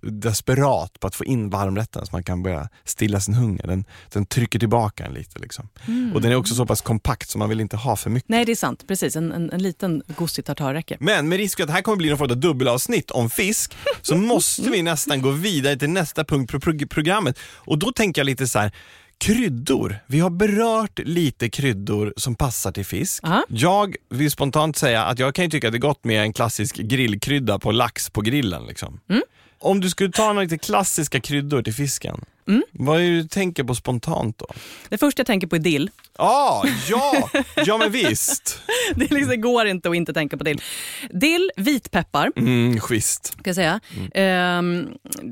[0.01, 3.67] desperat på att få in varmrätten så man kan börja stilla sin hunger.
[3.67, 5.39] Den, den trycker tillbaka en lite.
[5.39, 5.69] Liksom.
[6.13, 8.29] Och den är också så pass kompakt så man vill inte ha för mycket.
[8.29, 8.83] Nej, det är sant.
[8.87, 9.15] Precis.
[9.15, 10.97] En, en, en liten gosig tartar räcker.
[10.99, 14.15] Men med risk att det här kommer bli någon form av dubbelavsnitt om fisk så
[14.31, 17.39] måste vi nästan gå vidare till nästa punkt på prog- programmet.
[17.43, 18.71] Och då tänker jag lite så här.
[19.17, 19.95] Kryddor.
[20.07, 23.23] Vi har berört lite kryddor som passar till fisk.
[23.23, 23.43] Aha.
[23.49, 26.33] Jag vill spontant säga att jag kan ju tycka att det är gott med en
[26.33, 28.65] klassisk grillkrydda på lax på grillen.
[28.65, 28.99] Liksom.
[29.09, 29.21] Mm.
[29.61, 32.63] Om du skulle ta några klassiska kryddor till fisken, Mm.
[32.71, 34.47] vad är det du tänker på spontant då?
[34.89, 35.89] Det första jag tänker på är dill.
[36.15, 37.29] Ah, ja,
[37.65, 38.61] ja men visst.
[38.95, 40.61] Det, liksom, går inte att inte tänka på dill.
[41.09, 43.25] Dill, vitpeppar, Mm, schysst.
[43.25, 43.79] ska jag säga.
[44.13, 44.87] Ehm,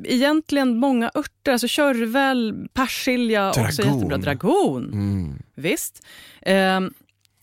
[0.06, 3.94] egentligen många örter, alltså körvel, persilja, också Dragon.
[3.96, 4.18] jättebra.
[4.18, 5.40] Dragon, Mm.
[5.56, 6.06] visst.
[6.42, 6.94] Ehm,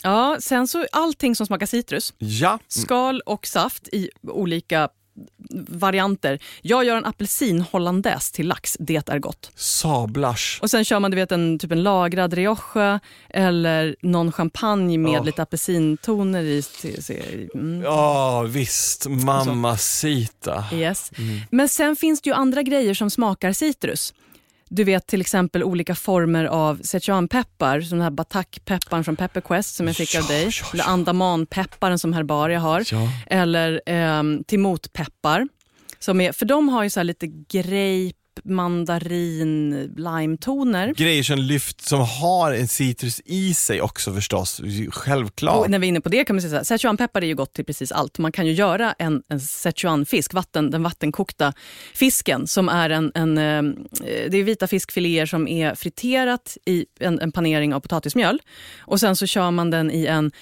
[0.03, 2.15] ja, sen så allting som smakar citrus.
[2.19, 4.89] Ja, Skal och saft i olika
[5.69, 6.39] varianter.
[6.63, 8.77] Jag gör en apelsin hollandaise till lax.
[8.81, 9.51] Det är gott.
[9.55, 10.59] sablars.
[10.63, 13.01] Och sen kör man du vet, en, typ en lagrad rioja
[13.31, 15.23] eller någon champagne med Ja.
[15.23, 16.63] lite apelsintoner i.
[16.63, 17.83] till- till- Mm.
[17.83, 19.07] Ja, visst.
[19.09, 20.65] Mamacita.
[20.73, 21.13] Yes.
[21.19, 21.41] Mm.
[21.51, 24.15] Men sen finns det ju andra grejer som smakar citrus.
[24.69, 29.87] Du vet till exempel olika former av Sichuanpeppar, som den här batakpepparn från Pepperquest som
[29.87, 30.45] jag fick av Ja, dig.
[30.45, 30.67] ja, ja.
[30.73, 32.85] Eller andamanpepparen som Herbaria har.
[33.27, 35.49] Eller ehm, timotpeppar.
[35.99, 40.95] Som är, för de har ju så här lite grape, mandarin, lime-toner.
[40.97, 44.61] Grejer som lyft, som har en citrus i sig också förstås.
[44.91, 45.57] Självklart.
[45.57, 47.35] Och när vi är inne på det kan man säga så här, Sichuanpeppar är ju
[47.35, 48.19] gott till precis allt.
[48.19, 51.53] Man kan ju göra en, en Sichuanfisk, vatten, den vattenkokta
[51.95, 53.63] fisken som är en, en eh,
[54.31, 58.43] det är vita fiskfiléer som är friterat i en, en panering av potatismjöl.
[58.79, 60.33] Och sen så kör man den i en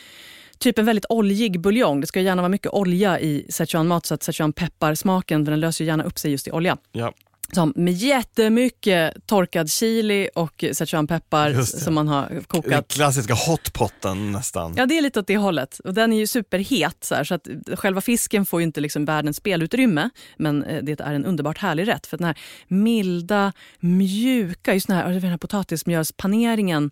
[0.58, 2.00] typ en väldigt oljig buljong.
[2.00, 6.04] Det ska gärna vara mycket olja i Sichuanmat så att Sichuanpepparsmaken, för den löser gärna
[6.04, 6.76] upp sig just i olja.
[6.92, 7.12] Ja.
[7.52, 12.88] Som med jättemycket torkad chili och szechuanpeppar som man har Den kokat.
[12.88, 14.74] klassiska hotpotten nästan.
[14.76, 15.78] Ja, det är lite åt det hållet.
[15.78, 19.04] Och den är ju superhet så, här, så att själva fisken får ju inte liksom
[19.04, 20.10] världens spelutrymme.
[20.36, 22.06] Men eh, det är en underbart härlig rätt.
[22.06, 22.38] För den här
[22.68, 26.90] milda, mjuka, just den här, den här potatismjölspaneringen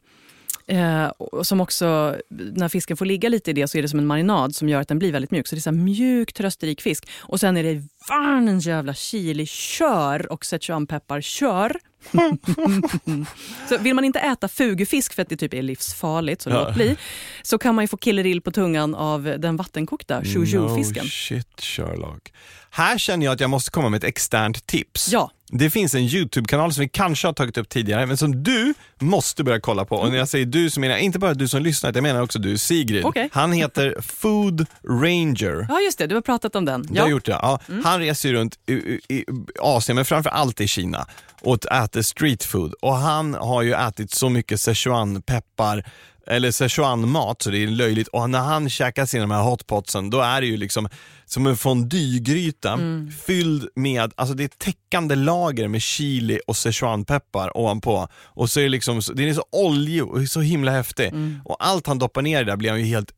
[0.67, 1.11] Eh,
[1.43, 4.55] som också, när fisken får ligga lite i det så är det som en marinad
[4.57, 5.47] som gör att den blir väldigt mjuk.
[5.47, 7.09] Så det är så mjuk, trösterik fisk.
[7.21, 11.77] Och sen är det världens jävla chili, kör och szechuanpeppar, kör.
[13.69, 16.65] så vill man inte äta fugufisk för att det typ är livsfarligt, så Ja.
[16.65, 16.97] låt bli,
[17.43, 21.05] så kan man ju få killerill på tungan av den vattenkokta chouchou-fisken.
[21.05, 22.33] No shit Sherlock.
[22.71, 25.09] Här känner jag att jag måste komma med ett externt tips.
[25.13, 25.31] Ja.
[25.55, 29.45] Det finns en YouTube-kanal som vi kanske har tagit upp tidigare, men som du måste
[29.45, 29.97] börja kolla på.
[29.97, 32.23] Och när jag säger du så menar jag inte bara du som lyssnar, jag menar
[32.23, 33.05] också du Sigrid.
[33.05, 33.29] Okej.
[33.33, 35.67] Han heter Food Ranger.
[35.69, 36.07] ja, just det.
[36.07, 36.83] Du har pratat om den.
[36.83, 37.11] Du har Ja.
[37.11, 37.33] gjort det?
[37.43, 37.61] Ja.
[37.85, 39.25] Han reser ju runt i, i, i
[39.61, 41.07] Asien, men framför allt i Kina
[41.41, 42.75] och äter street food.
[42.83, 45.85] Och han har ju ätit så mycket Szechuan-peppar
[46.27, 48.09] eller Szechuan-mat så det är löjligt.
[48.09, 50.89] Och när han käkar sina de här hotpotsen, då är det ju liksom
[51.25, 52.79] som en fondygryta
[53.27, 58.09] fylld med, alltså det är täckande lager med chili och Szechuan-peppar ovanpå.
[58.25, 61.13] Och så är det liksom, det är så oljig och så himla häftig.
[61.45, 63.11] Och allt han doppar ner i där blir han ju helt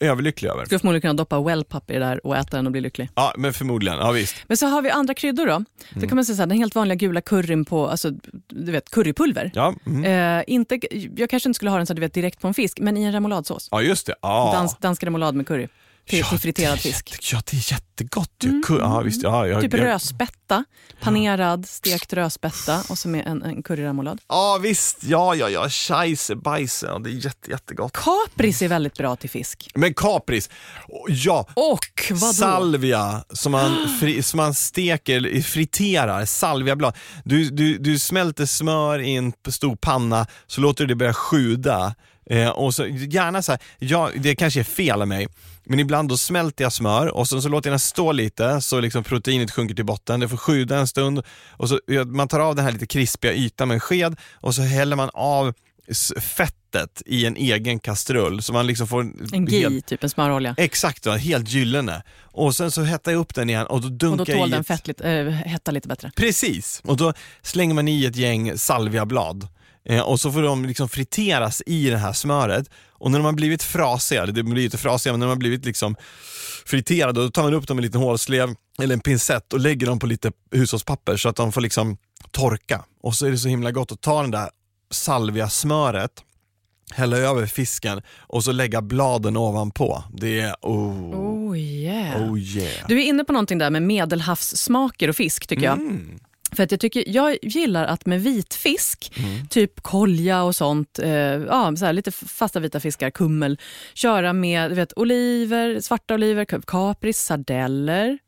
[0.00, 0.64] överlycklig över.
[0.64, 3.08] Skulle förmodligen kunna doppa wellpapp i det där och äta den och bli lycklig.
[3.14, 3.98] Ja, men förmodligen.
[3.98, 4.36] Ja, visst.
[4.46, 5.64] Men så har vi andra kryddor då.
[6.00, 8.10] Då kan man säga så här, den helt vanliga gula curryn på, alltså,
[8.48, 9.50] du vet, currypulver.
[9.54, 10.38] Ja, mm.
[10.38, 10.78] Eh, inte,
[11.16, 13.02] jag kanske inte skulle ha den så du vet, direkt på en fisk, men i
[13.02, 13.68] en remouladsås.
[13.70, 14.14] ja just det.
[14.22, 14.50] Ja.
[14.54, 15.68] Dans, dansk remoulad med curry.
[16.08, 17.10] Till, Ja, till friterad det är fisk.
[17.12, 18.30] Jätte, ja, det är jättegott.
[18.68, 19.22] Ku- Ja, visst.
[19.22, 20.64] Ja, jag, Typ jag, rödspätta,
[21.00, 24.20] panerad stekt rödspätta och så med en, en curryremoulad.
[24.28, 24.98] Ja, visst.
[25.04, 25.68] Ja, ja, ja.
[25.68, 26.86] Scheisse, bajse.
[27.04, 27.92] Det är jätte, jättegott.
[27.92, 29.70] Kapris är väldigt bra till fisk.
[29.74, 30.50] Men kapris,
[31.08, 31.46] ja.
[31.54, 31.80] Och
[32.10, 32.32] vadå?
[32.32, 36.96] Salvia som man, fri, som man steker, friterar, salviablad.
[37.24, 41.94] Du, du, du smälter smör i en stor panna, så låter du det börja sjuda.
[42.32, 45.28] Eh, och så, gärna så här, ja, det kanske är fel av mig,
[45.64, 48.80] men ibland då smälter jag smör och så, så låter jag den stå lite så
[48.80, 50.20] liksom proteinet sjunker till botten.
[50.20, 53.32] Det får sjuda en stund och så, ja, man tar av den här lite krispiga
[53.34, 55.54] ytan med en sked och så häller man av
[56.20, 60.54] fettet i en egen kastrull så man liksom får En helt- ghee, typ en smörolja.
[60.58, 61.16] Exakt, va?
[61.16, 62.02] helt gyllene.
[62.22, 64.50] Och sen så hettar jag upp den igen och då Och dunkar då jag tål
[64.50, 64.66] den ett...
[64.66, 66.10] fett lite, äh, hetta lite bättre.
[66.16, 67.12] Precis, och då
[67.42, 69.48] slänger man i ett gäng salviablad.
[69.84, 72.70] Eh, och så får de liksom friteras i det här smöret.
[72.90, 75.64] Och när de har blivit frasiga, det blir inte frasiga, men när de har blivit
[75.64, 75.96] liksom
[76.66, 79.86] friterade, då tar man upp dem med en liten hålslev eller en pincett och lägger
[79.86, 81.96] dem på lite hushållspapper så att de får liksom
[82.30, 82.84] torka.
[83.02, 84.50] Och så är det så himla gott att ta den där
[84.90, 86.12] salviasmöret,
[86.90, 90.04] hälla över fisken och så lägga bladen ovanpå.
[90.12, 92.22] Det är oh, Oh yeah.
[92.22, 92.88] oh yeah.
[92.88, 95.78] Du är inne på någonting där med medelhavssmaker och fisk tycker jag.
[95.78, 96.18] Mm.
[96.56, 99.46] För att jag, tycker, jag gillar att med vitfisk, Mm.
[99.48, 103.58] typ kolja och sånt, eh, ja, så här, lite fasta vita fiskar, kummel,
[103.94, 108.18] köra med du vet, oliver, svarta oliver, kapris, sardeller,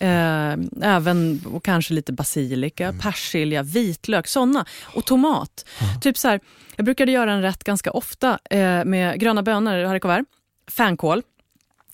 [0.00, 2.98] eh, även och kanske lite basilika, Mm.
[3.00, 4.64] persilja, vitlök, såna.
[4.82, 5.66] Och tomat.
[6.02, 6.40] Typ så här,
[6.76, 10.28] jag brukade göra en rätt ganska ofta eh, med gröna bönor, haricots verts,
[10.76, 11.22] fänkål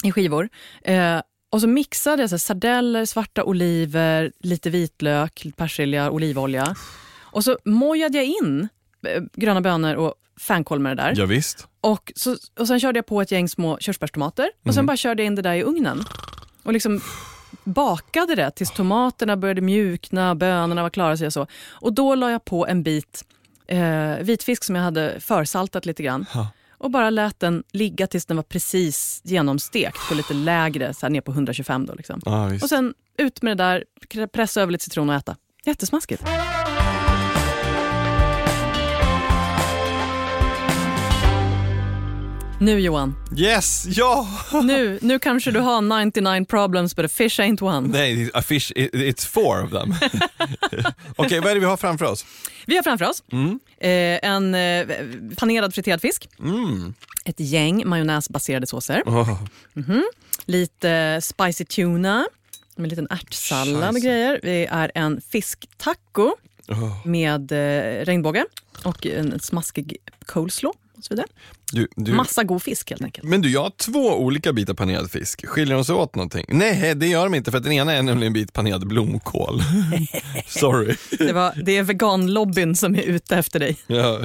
[0.05, 0.49] i skivor.
[0.84, 1.20] Eh,
[1.51, 6.74] och så mixade jag så sardeller, svarta oliver, lite vitlök, lite persilja, olivolja.
[7.20, 8.68] Och så mojade jag in
[9.07, 11.14] eh, gröna bönor och fänkål med det där.
[11.16, 11.66] Ja, visst.
[11.80, 15.22] Och, så, och sen körde jag på ett gäng små körsbärstomater och sen bara körde
[15.22, 16.05] jag in det där i ugnen.
[16.62, 17.01] Och liksom
[17.64, 21.16] bakade det tills tomaterna började mjukna, bönorna var klara.
[21.16, 21.46] Så, så.
[21.68, 23.24] Och då la jag på en bit
[23.66, 26.26] eh, vitfisk som jag hade försaltat lite grann.
[26.34, 26.48] Ja.
[26.81, 31.11] Och bara lät den ligga tills den var precis genomstekt på lite lägre, så här
[31.11, 31.95] ner på 125 då.
[31.95, 32.20] Liksom.
[32.51, 32.62] Visst.
[32.62, 35.37] Och sen ut med det där, pressa över lite citron och äta.
[35.64, 36.22] Jättesmaskigt.
[42.61, 44.28] Nu Johan, Yes, ja!
[44.64, 47.88] nu, nu kanske du har 99 problems but a fish ain't one.
[47.88, 49.94] Nej, a fish, it- it's four of them.
[51.16, 52.24] Okej, vad är det vi har framför oss?
[52.66, 53.22] Vi har framför oss
[53.80, 53.90] eh,
[54.30, 54.86] en eh,
[55.36, 56.94] panerad friterad fisk, Mm.
[57.24, 59.38] ett gäng majonnäsbaserade såser, Oh.
[60.46, 62.26] lite spicy tuna
[62.76, 64.40] med en liten ärtsallad och grejer.
[64.42, 66.34] Det är en fisktaco
[66.68, 67.06] Oh.
[67.06, 68.44] med eh, regnbåge
[68.84, 69.96] och en smaskig
[70.26, 71.26] coleslaw och så vidare.
[71.73, 73.29] Du, du, Massa god fisk helt enkelt.
[73.29, 75.47] men du, jag har två olika bitar panerad fisk.
[75.47, 76.45] Skiljer de sig åt någonting?
[76.49, 79.62] Nej, det gör de inte för att den ena är nämligen en bit panerad blomkål.
[80.47, 80.97] Sorry.
[81.18, 83.77] Det, var, det är veganlobbyn som är ute efter dig.
[83.87, 84.21] Ja,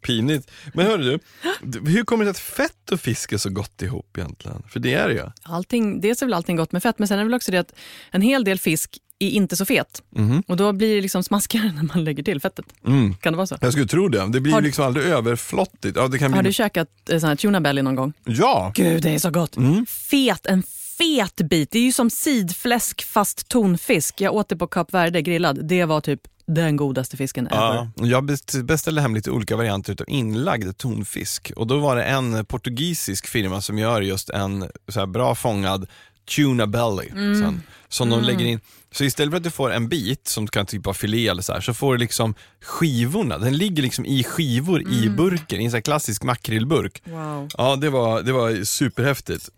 [0.00, 0.50] pinigt.
[0.74, 1.18] Men hörru
[1.62, 4.62] du, hur kommer det att fett och fisk är så gott ihop egentligen?
[4.68, 5.30] För det är det ju.
[5.42, 7.58] Allting, dels är väl allting gott med fett, men sen är det väl också det
[7.58, 7.74] att
[8.10, 10.02] en hel del fisk är inte så fet.
[10.10, 10.42] Mhm.
[10.46, 12.64] Och då blir det liksom smaskigare när man lägger till fettet.
[12.86, 13.14] Mm.
[13.14, 13.56] Kan det vara så?
[13.60, 14.26] Jag skulle tro det.
[14.28, 15.96] Det blir Har- liksom aldrig överflottigt.
[15.96, 16.48] Ja, det kan Har bli...
[16.48, 18.12] du käkat eh, sån här tuna belly någon gång?
[18.24, 18.72] Ja!
[18.74, 19.56] Gud, det är så gott.
[19.56, 19.86] Mm.
[19.86, 20.62] Fet, en
[20.98, 21.70] fet bit.
[21.70, 24.20] Det är ju som sidfläsk fast tonfisk.
[24.20, 25.68] Jag åt det på Kap Verde grillad.
[25.68, 27.56] Det var typ den godaste fisken ever.
[27.56, 32.04] Ja, jag best- beställde hem lite olika varianter av inlagd tonfisk och då var det
[32.04, 35.86] en portugisisk firma som gör just en så här bra fångad
[36.24, 38.60] tuna belly sen, som de lägger in.
[38.90, 41.52] Så istället för att du får en bit som kan typ vara filé eller så
[41.52, 45.70] här, så får du liksom skivorna, den ligger liksom i skivor i burken, i en
[45.70, 47.02] sån här klassisk makrillburk.
[47.04, 47.48] Wow.
[47.58, 49.50] Ja, det var, det var superhäftigt.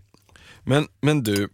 [0.65, 1.49] Men, men du,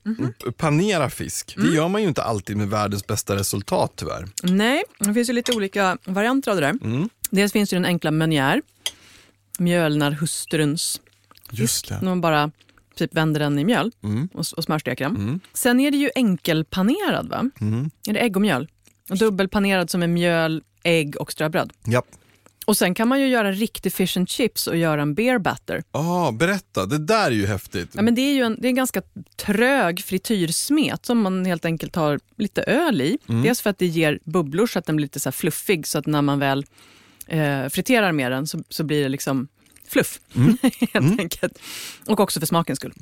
[0.56, 4.28] panera fisk, det gör man ju inte alltid med världens bästa resultat tyvärr.
[4.42, 6.78] Nej, det finns ju lite olika varianter av det där.
[6.84, 7.08] Mm.
[7.30, 8.62] Dels finns det den enkla meunière,
[9.58, 11.00] mjölnarhustruns
[11.52, 11.94] Just det.
[11.94, 12.50] När man bara
[13.06, 14.28] typ vänder den i mjöl Mm.
[14.34, 15.16] och, och smörsteker den.
[15.16, 15.40] Mm.
[15.54, 17.50] Sen är det ju enkelpanerad va?
[17.60, 17.90] Mm.
[18.08, 18.68] Är det ägg och mjöl?
[19.10, 21.72] Och dubbelpanerad som är mjöl, ägg och ströbröd.
[21.86, 22.06] Japp.
[22.66, 25.82] Och sen kan man ju göra riktig fish and chips och göra en beer batter.
[25.92, 27.90] Ah, berätta, det där är ju häftigt.
[27.92, 29.02] Ja, men det är ju en, det är en ganska
[29.36, 33.18] trög frityrsmet som man helt enkelt har lite öl i.
[33.28, 33.42] Mm.
[33.42, 36.06] Dels för att det ger bubblor så att den blir lite så fluffig så att
[36.06, 36.64] när man väl
[37.26, 39.48] eh, friterar med den så, så blir det liksom
[39.92, 40.20] fluff.
[40.92, 41.58] helt enkelt.
[42.06, 42.94] Och också för smakens skull.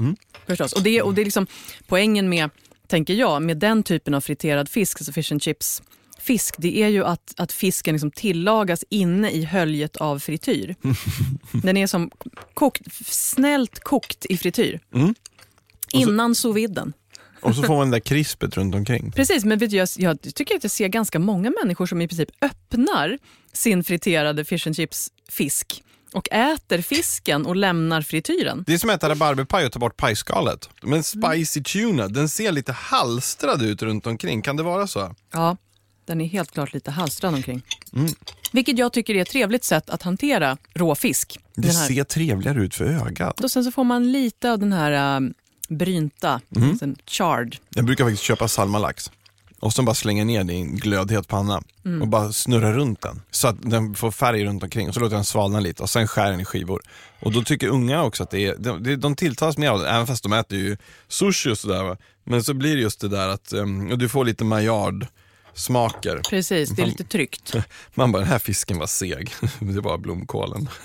[0.46, 0.72] Förstås.
[0.72, 1.46] Och det, och det är liksom
[1.86, 2.50] poängen med,
[2.86, 5.82] tänker jag, med den typen av friterad fisk, alltså fish and chips
[6.20, 10.74] fisk, det är ju att, att fisken liksom tillagas inne i höljet av frityr.
[11.62, 12.10] Den är som
[12.54, 14.80] kokt, snällt kokt i frityr.
[14.94, 15.14] Mm.
[15.92, 16.92] Innan sous viden.
[17.40, 19.12] Och så får man det där krispet runt omkring.
[19.16, 22.08] Precis, men vet du, jag, jag tycker att jag ser ganska många människor som i
[22.08, 23.18] princip öppnar
[23.52, 25.82] sin friterade fish and chips fisk
[26.12, 28.64] och äter fisken och lämnar frityren.
[28.66, 30.68] Det är som att äta rabarberpaj och ta bort pajskalet.
[30.82, 34.42] Men spicy tuna, den ser lite halstrad ut runt omkring.
[34.42, 35.14] Kan det vara så?
[35.32, 35.56] Ja,
[36.06, 37.62] den är helt klart lite halstrad omkring.
[37.92, 38.12] Mm.
[38.52, 41.38] Vilket jag tycker är ett trevligt sätt att hantera rå fisk.
[41.56, 43.40] Det ser trevligare ut för ögat.
[43.44, 45.34] Och sen så får man lite av den här um,
[45.68, 46.96] brynta, Mm.
[47.06, 47.56] chard.
[47.68, 49.10] Jag brukar faktiskt köpa salmalax
[49.60, 52.02] och sen bara slänga ner den i en glödhet panna Mm.
[52.02, 55.16] och bara snurra runt den så att den får färg runt omkring och så låter
[55.16, 56.82] den svalna lite och sen skär den i skivor.
[57.20, 60.06] Och då tycker unga också att det är, de, de, tilltalas mer av det, även
[60.06, 60.76] fast de äter ju
[61.08, 61.82] sushi och sådär.
[61.82, 61.96] va.
[62.24, 65.06] Men så blir det just det där att um, och du får lite maillard
[65.54, 66.20] smaker.
[66.30, 67.54] Precis, det är lite tryggt.
[67.94, 69.32] Man bara, den här fisken var seg.
[69.58, 70.68] det var blomkålen.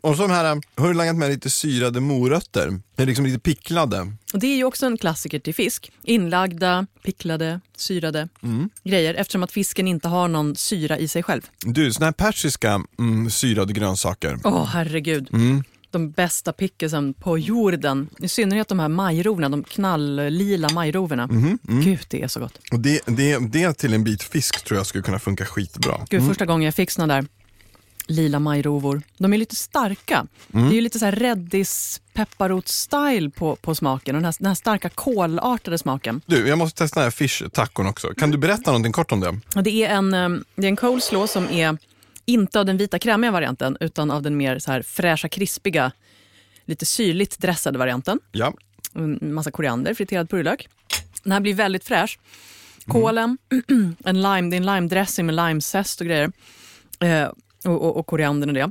[0.00, 2.80] och så de här, har du lagat med lite syrade morötter?
[2.96, 4.12] Det är liksom lite picklade.
[4.32, 5.92] Och det är ju också en klassiker till fisk.
[6.02, 8.70] Inlagda, picklade, syrade Mm.
[8.84, 11.42] grejer eftersom att fisken inte har någon syra i sig själv.
[11.60, 14.38] Du, såna här persiska mm, syrade grönsaker.
[14.44, 15.28] Åh herregud.
[15.32, 15.64] Mm.
[15.90, 18.08] De bästa pickelsen på jorden.
[18.18, 21.26] I synnerhet de här majrovorna, de knalllila majrovorna.
[21.26, 21.80] Mhm, mm.
[21.84, 22.58] Gud, det är så gott.
[22.72, 26.00] Och det, det, det till en bit fisk tror jag skulle kunna funka skitbra.
[26.10, 27.26] Gud, första gången jag fick såna där
[28.08, 29.02] lila majrovor.
[29.18, 30.26] De är lite starka.
[30.48, 34.14] Det är ju lite så här räddis pepparrot-style på, på smaken.
[34.14, 36.20] Den, här, den här starka kolartade smaken.
[36.26, 38.08] Du, jag måste testa den här fish tacon också.
[38.08, 39.62] Kan du berätta någonting kort om det?
[39.62, 41.78] Det, är en, eh, det är en coleslaw som är
[42.24, 45.92] inte av den vita krämiga varianten utan av den mer så här fräscha, krispiga,
[46.64, 48.20] lite syrligt dressade varianten.
[48.32, 48.52] Ja.
[48.94, 50.68] En massa koriander, friterad purjolök.
[51.22, 52.18] Den här blir väldigt fräsch.
[52.86, 53.38] Kålen,
[54.04, 56.32] en lime, det är en lime dressing med limezest och grejer.
[57.00, 57.28] Eh,
[57.64, 58.70] och, och, och koriandern och det.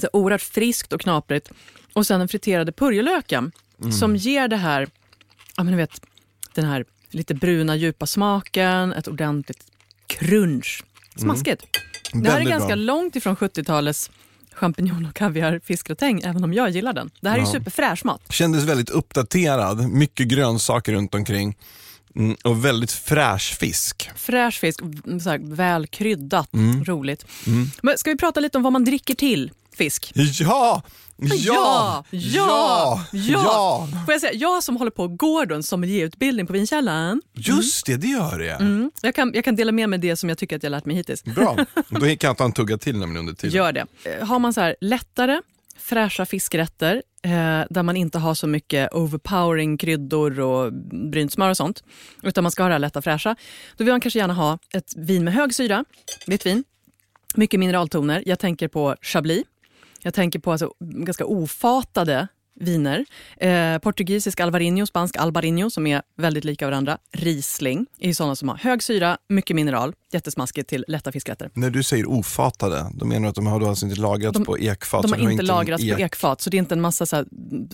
[0.00, 1.50] Så oerhört friskt och knaprigt.
[1.92, 3.52] Och sen den friterade purjolöken
[4.00, 4.88] som ger det här,
[5.56, 6.00] ja men vet,
[6.54, 9.64] den här lite bruna djupa smaken, ett ordentligt
[10.06, 10.84] crunch.
[11.16, 11.62] Smaskigt.
[12.12, 12.74] Det här är Väldigt ganska bra.
[12.76, 14.10] långt ifrån 70-talets
[14.52, 17.10] champinjon och kaviar fiskgratäng, även om jag gillar den.
[17.20, 17.46] Det här är Ja.
[17.52, 18.22] superfräsch mat.
[18.32, 21.56] Kändes väldigt uppdaterad, mycket grönsaker runt omkring
[22.16, 24.10] mm, och väldigt fräsch fisk.
[24.16, 24.80] Fräsch fisk,
[25.22, 26.84] så här, väl kryddat, Mm.
[26.84, 27.26] roligt.
[27.82, 30.12] Men ska vi prata lite om vad man dricker till fisk?
[30.14, 30.82] Ja!
[31.18, 31.32] Ja!
[31.38, 32.04] Ja!
[32.10, 33.04] Ja!
[33.12, 33.88] Ja!
[34.04, 38.38] Får jag säga, jag som håller på Gordons sommelierutbildning på Vinkällaren, Just det, det gör
[38.38, 38.50] det.
[38.50, 40.84] mm, jag, kan, jag kan dela med mig det som jag tycker att jag lärt
[40.86, 41.24] mig hittills.
[41.24, 41.56] Bra,
[41.88, 43.56] då kan jag ta en tugga till nämligen under tiden.
[43.56, 43.86] Gör det.
[44.04, 45.40] Eh, Har man så här lättare,
[45.78, 50.72] fräscha fiskrätter Eh, där man inte har så mycket overpowering kryddor och
[51.10, 51.84] brynt smör och sånt,
[52.22, 53.36] utan man ska ha det här lätta fräscha,
[53.76, 55.84] då vill man kanske gärna ha ett vin med hög syra,
[56.26, 56.64] vitt vin,
[57.34, 58.22] mycket mineraltoner.
[58.26, 59.44] Jag tänker på Chablis.
[60.02, 62.28] Jag tänker på alltså ganska ofatade
[62.60, 63.04] viner.
[63.40, 66.98] Eh, portugisisk alvarinho, spansk albarinho som är väldigt lika varandra.
[67.12, 71.50] Riesling är sådana som har hög syra, mycket mineral, jättesmaskigt till lätta fiskrätter.
[71.54, 74.44] När du säger ofatade, då menar du att de har då alltså inte lagrats De-
[74.44, 75.02] på ekfat?
[75.02, 77.24] De har inte en lagrats på ek- ekfat, så det är inte en massa så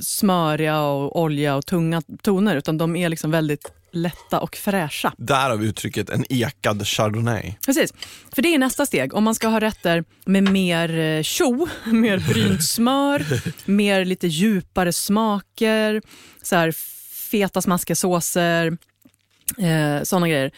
[0.01, 5.13] smöriga och olja och tunga toner, utan de är liksom väldigt lätta och fräscha.
[5.17, 7.55] Därav uttrycket en ekad chardonnay.
[7.67, 7.95] Precis,
[8.35, 9.15] för det är nästa steg.
[9.15, 13.25] Om man ska ha rätter med mer eh, tjo, mer brynt smör,
[13.71, 16.03] mer lite djupare smaker,
[16.43, 16.73] så här
[17.31, 18.79] feta smaskiga såser,
[19.59, 20.53] eh, såna grejer.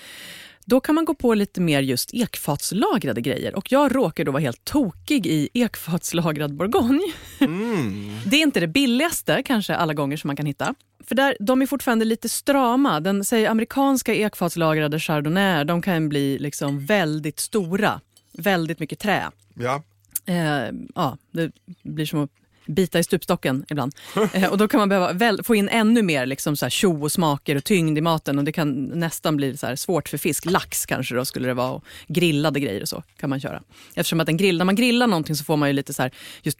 [0.65, 3.55] Då kan man gå på lite mer just ekfatslagrade grejer.
[3.55, 7.13] Och jag råkar då vara helt tokig i ekfatslagrad bourgogne.
[7.41, 8.19] Mm.
[8.27, 10.75] Det är inte det billigaste kanske alla gånger som man kan hitta.
[11.05, 13.01] För där, de är fortfarande lite strama.
[13.01, 18.01] Den säg, amerikanska ekfatslagrade chardonnay de kan bli liksom väldigt stora.
[18.33, 19.31] Väldigt mycket trä.
[19.55, 19.83] Ja.
[20.27, 21.53] Eh, ja, det
[21.83, 22.31] blir som att
[22.67, 23.95] bita i stupstocken ibland.
[24.33, 27.03] Eh, och då kan man behöva väl, få in ännu mer liksom så här tjo
[27.03, 30.45] och smaker och tyngd i maten och det kan nästan bli så svårt för fisk.
[30.45, 33.63] Lax kanske då skulle det vara och grillade grejer och så kan man köra.
[33.95, 36.13] Eftersom att en grill, när man grillar någonting så får man ju lite så här,
[36.43, 36.59] just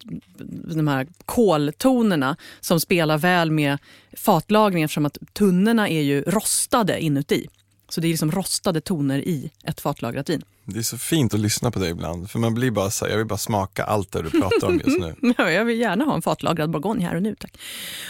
[0.75, 3.79] de här koltonerna som spelar väl med
[4.17, 7.49] fatlagringen eftersom att tunnorna är ju rostade inuti.
[7.89, 10.43] Så det är liksom rostade toner i ett fatlagrat vin.
[10.65, 13.13] Det är så fint att lyssna på dig ibland, för man blir bara så här,
[13.13, 15.15] jag vill bara smaka allt det du pratar om just nu.
[15.39, 17.59] Ja, jag vill gärna ha en fatlagrad bourgogne här och nu tack.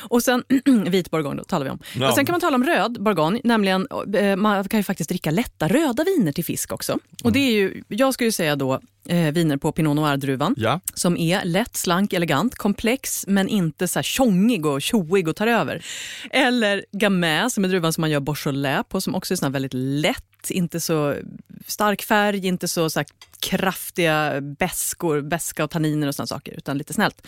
[0.00, 0.44] Och sen
[0.86, 1.78] vit bourgogne då, talar vi om.
[1.96, 2.08] Ja.
[2.08, 3.86] Och sen kan man tala om röd bourgogne, nämligen
[4.16, 6.98] eh, man kan ju faktiskt dricka lätta röda viner till fisk också.
[7.24, 10.54] Och det är ju, jag skulle säga då eh, viner på Pinot Noir-druvan.
[10.58, 15.36] Ja, Som är lätt, slank, elegant, komplex men inte så här tjongig och tjoig och
[15.36, 15.84] tar över.
[16.30, 19.74] Eller Gamay som är druvan som man gör Beaujolais på som också är sån väldigt
[19.74, 21.14] lätt, inte så
[21.66, 23.04] stark färg, inte så, så
[23.40, 27.26] kraftiga bäskor, bäska och tanniner och såna saker utan lite snällt.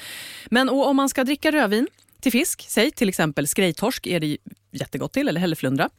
[0.51, 1.89] Men om man ska dricka rödvin
[2.21, 4.37] till fisk, säg till exempel skrejtorsk är det
[4.73, 5.91] jättegott till, eller hälleflundra,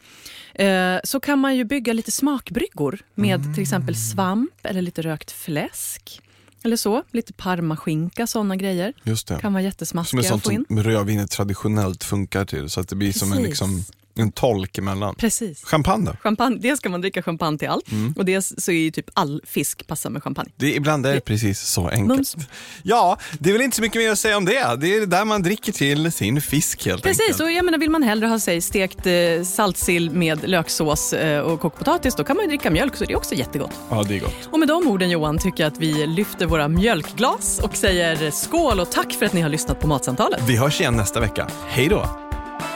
[0.53, 5.32] eh, så kan man ju bygga lite smakbryggor med till exempel svamp eller lite rökt
[5.32, 6.22] fläsk.
[6.63, 8.93] Eller så, lite parmaskinka, såna grejer.
[9.03, 9.39] just det.
[9.39, 12.95] Kan vara Som jättesmaskiga är att sånt som rödvinet traditionellt funkar till, så att det
[12.95, 13.49] blir som en, Precis.
[13.49, 13.84] liksom,
[14.20, 15.15] en tolk emellan.
[15.15, 15.63] Precis.
[15.63, 16.18] Champagne då?
[16.24, 18.13] Champagne, dels ska man dricka champagne till allt Mm.
[18.18, 20.49] och dels så är ju typ all fisk passar med champagne.
[20.55, 22.07] Det, ibland är det precis så enkelt.
[22.07, 22.36] Mums.
[22.84, 24.76] Ja, det är väl inte så mycket mer att säga om det.
[24.80, 27.41] Det är där man dricker till sin fisk helt Precis, enkelt.
[27.41, 29.13] och jag menar, vill man hellre ha sig stekt eh,
[29.45, 33.13] saltsill med löksås eh, och kokt potatis, då kan man ju dricka mjölk så det
[33.13, 33.72] är också jättegott.
[33.89, 34.34] Ja, det är gott.
[34.51, 38.80] Och med de orden Johan tycker jag att vi lyfter våra mjölkglas och säger skål
[38.80, 40.41] och tack för att ni har lyssnat på Matsamtalet.
[40.47, 41.47] Vi hörs igen nästa vecka.
[41.68, 42.26] Hej då!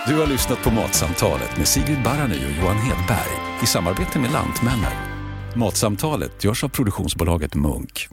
[0.08, 4.91] Du har lyssnat på Matsamtalet med Sigrid Barany och Johan Hedberg i samarbete med Lantmännen.
[5.56, 8.10] Matsamtalet görs av produktionsbolaget Munk.